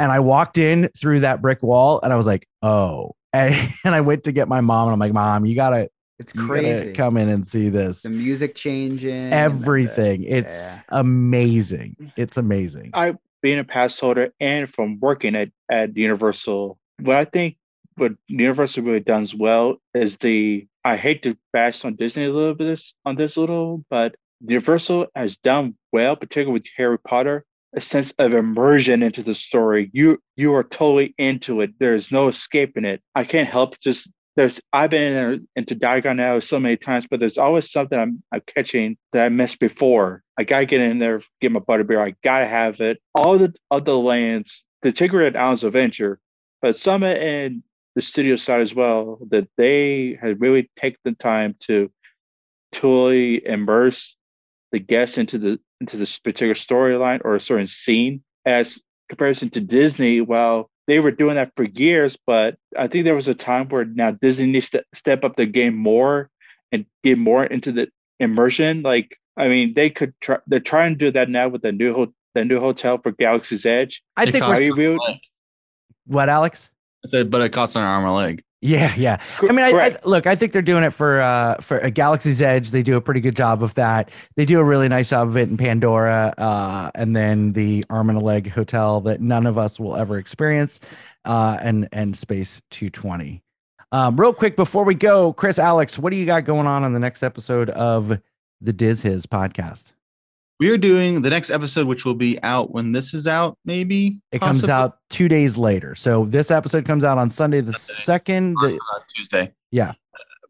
[0.00, 3.14] And I walked in through that brick wall, and I was like, oh.
[3.34, 3.54] And,
[3.84, 6.48] and I went to get my mom, and I'm like, mom, you gotta It's you
[6.48, 6.92] gotta crazy.
[6.94, 10.24] come in and see this the music changing, and then the- everything.
[10.24, 10.82] It's yeah.
[10.88, 12.12] amazing.
[12.16, 12.92] It's amazing.
[12.94, 17.57] I being a pass holder and from working at, at Universal, what I think
[17.98, 22.54] what Universal really does well is the I hate to bash on Disney a little
[22.54, 27.44] bit this on this little, but Universal has done well, particularly with Harry Potter,
[27.74, 29.90] a sense of immersion into the story.
[29.92, 31.72] You you are totally into it.
[31.78, 33.02] There's no escaping it.
[33.14, 37.06] I can't help just there's I've been in, there into Diagon now so many times,
[37.10, 40.22] but there's always something I'm, I'm catching that I missed before.
[40.38, 42.00] I gotta get in there, get my butterbeer.
[42.00, 43.00] I gotta have it.
[43.16, 46.20] All the other lands, particularly at Islands of Adventure,
[46.62, 47.64] but some in
[47.98, 51.90] the studio side as well, that they had really taken the time to
[52.72, 54.14] totally immerse
[54.70, 58.78] the guests into the into this particular storyline or a certain scene as
[59.08, 60.20] comparison to Disney.
[60.20, 63.84] Well, they were doing that for years, but I think there was a time where
[63.84, 66.30] now Disney needs to step up the game more
[66.70, 67.88] and get more into the
[68.20, 68.82] immersion.
[68.82, 70.38] Like, I mean, they could try.
[70.46, 73.66] They're trying to do that now with the new ho- the new hotel for Galaxy's
[73.66, 74.04] Edge.
[74.16, 75.16] I It think we're, an arm and a leg.
[76.06, 76.70] what Alex?
[77.04, 78.42] I said, but it costs an arm and a leg.
[78.60, 79.20] Yeah, yeah.
[79.40, 80.26] I mean, I, I look.
[80.26, 82.72] I think they're doing it for uh for uh, Galaxy's Edge.
[82.72, 84.10] They do a pretty good job of that.
[84.34, 88.10] They do a really nice job of it in Pandora, uh, and then the arm
[88.10, 90.80] and a leg hotel that none of us will ever experience,
[91.24, 93.42] uh, and and Space Two Twenty.
[93.92, 96.92] Um, real quick before we go, Chris, Alex, what do you got going on on
[96.92, 98.18] the next episode of
[98.60, 99.92] the Diz Hiz podcast?
[100.60, 104.18] We are doing the next episode, which will be out when this is out, maybe.
[104.32, 105.94] It comes out two days later.
[105.94, 108.56] So this episode comes out on Sunday the second.
[108.60, 109.52] The- uh, Tuesday.
[109.70, 109.92] Yeah.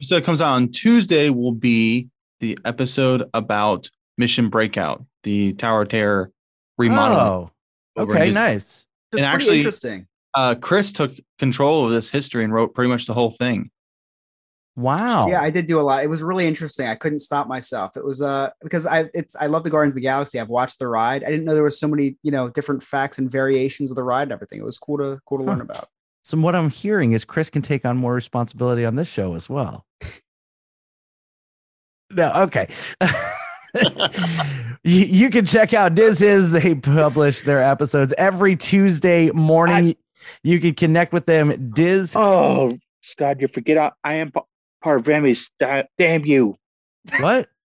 [0.00, 2.08] Episode comes out on Tuesday will be
[2.40, 6.30] the episode about Mission Breakout, the Tower of Terror
[6.78, 7.50] remodeling.
[7.98, 8.86] Oh, okay, nice.
[9.12, 10.06] It's And actually- interesting.
[10.34, 13.70] Uh, Chris took control of this history and wrote pretty much the whole thing.
[14.78, 15.26] Wow.
[15.26, 16.04] Yeah, I did do a lot.
[16.04, 16.86] It was really interesting.
[16.86, 17.96] I couldn't stop myself.
[17.96, 20.38] It was uh because I it's I love the Guardians of the Galaxy.
[20.38, 21.24] I've watched the ride.
[21.24, 24.04] I didn't know there was so many, you know, different facts and variations of the
[24.04, 24.60] ride and everything.
[24.60, 25.50] It was cool to cool to Huh.
[25.50, 25.88] learn about.
[26.22, 29.48] So what I'm hearing is Chris can take on more responsibility on this show as
[29.48, 29.84] well.
[32.10, 32.68] no, okay.
[34.84, 39.96] you, you can check out Diz is they publish their episodes every Tuesday morning.
[40.42, 41.70] you can connect with them.
[41.74, 42.14] Diz.
[42.16, 44.40] Oh, Scott, you forget I, I am p-
[44.82, 45.50] part of Remy's.
[45.58, 46.56] da- Damn you!
[47.20, 47.48] What?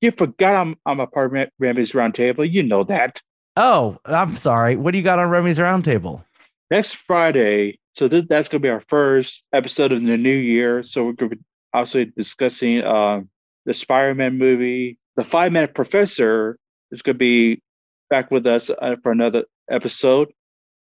[0.00, 2.50] You forgot I'm I'm a part of Remy's Roundtable.
[2.50, 3.20] You know that.
[3.56, 4.76] Oh, I'm sorry.
[4.76, 6.24] What do you got on Remy's Roundtable?
[6.70, 10.82] Next Friday, so this, that's going to be our first episode of the new year.
[10.82, 11.42] So we're going to be
[11.74, 13.28] also discussing um,
[13.66, 14.96] the Spider-Man movie.
[15.16, 16.56] The Five Minute Professor
[16.92, 17.60] is going to be
[18.08, 20.32] back with us uh, for another episode.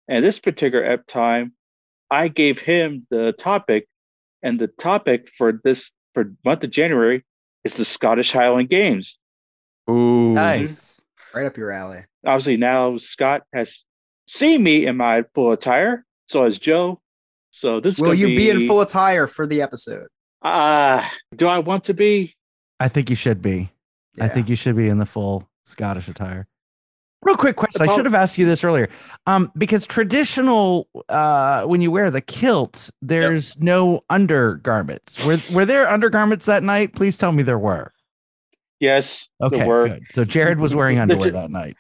[0.08, 1.54] And this particular ep- time,
[2.10, 3.88] I gave him the topic,
[4.44, 7.24] and the topic for this for month of January
[7.64, 9.18] is the Scottish Highland Games.
[9.90, 10.34] Ooh.
[10.34, 10.98] Nice.
[11.34, 12.06] Right up your alley.
[12.26, 13.84] Obviously, now Scott has
[14.28, 16.06] seen me in my full attire.
[16.28, 17.02] So has Joe.
[17.52, 20.08] So this is Will you be in full attire for the episode?
[20.42, 22.36] Uh, do I want to be?
[22.80, 23.72] I think you should be.
[24.20, 26.48] I think you should be in the full Scottish attire.
[27.24, 27.82] Real quick question.
[27.82, 28.90] I should have asked you this earlier.
[29.28, 35.24] Um, because traditional uh when you wear the kilt, there's no undergarments.
[35.24, 36.94] Were were there undergarments that night?
[36.96, 37.94] Please tell me there were.
[38.80, 39.28] Yes.
[39.42, 40.04] Okay, good.
[40.12, 41.78] So Jarrod was wearing underwear that night.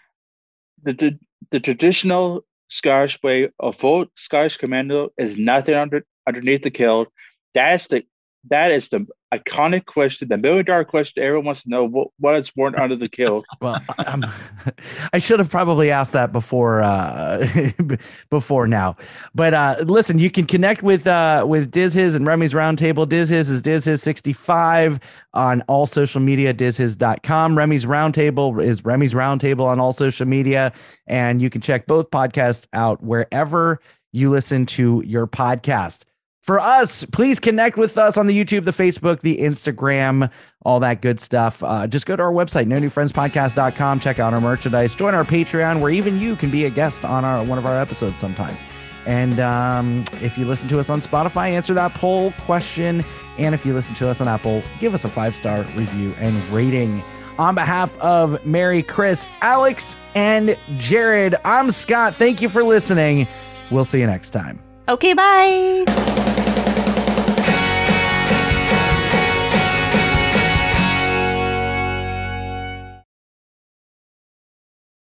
[0.83, 1.19] The, the
[1.51, 7.09] the traditional Scottish way of full Scottish commando is nothing under underneath the kilt.
[7.53, 8.03] That's the
[8.49, 9.05] that is the
[9.39, 11.23] iconic question, the million dollar question.
[11.23, 13.45] Everyone wants to know what, what is worn under the kilt.
[13.61, 14.25] Well, I- I'm,
[15.13, 17.47] I should have probably asked that before uh,
[18.29, 18.95] before now.
[19.33, 23.07] But uh, listen, you can connect with uh, with Diz Hiz and Remy's Roundtable.
[23.07, 24.99] Diz Hiz is Diz Hiz 65
[25.33, 27.57] on all social media, dizhiz.com.
[27.57, 30.71] Remy's Roundtable is Remy's Roundtable on all social media.
[31.07, 33.79] And you can check both podcasts out wherever
[34.11, 36.03] you listen to your podcast.
[36.43, 40.29] For us, please connect with us on the YouTube, the Facebook, the Instagram,
[40.65, 41.63] all that good stuff.
[41.63, 44.01] Uh, just go to our website, no new podcast.com.
[44.01, 44.93] Check out our merchandise.
[44.93, 47.79] Join our Patreon, where even you can be a guest on our one of our
[47.79, 48.57] episodes sometime.
[49.05, 53.05] And um, if you listen to us on Spotify, answer that poll question.
[53.37, 56.35] And if you listen to us on Apple, give us a five star review and
[56.49, 57.01] rating.
[57.39, 62.15] On behalf of Mary, Chris, Alex, and Jarrod, I'm Scott.
[62.15, 63.29] Thank you for listening.
[63.71, 64.61] We'll see you next time.
[64.87, 65.85] Okay, bye.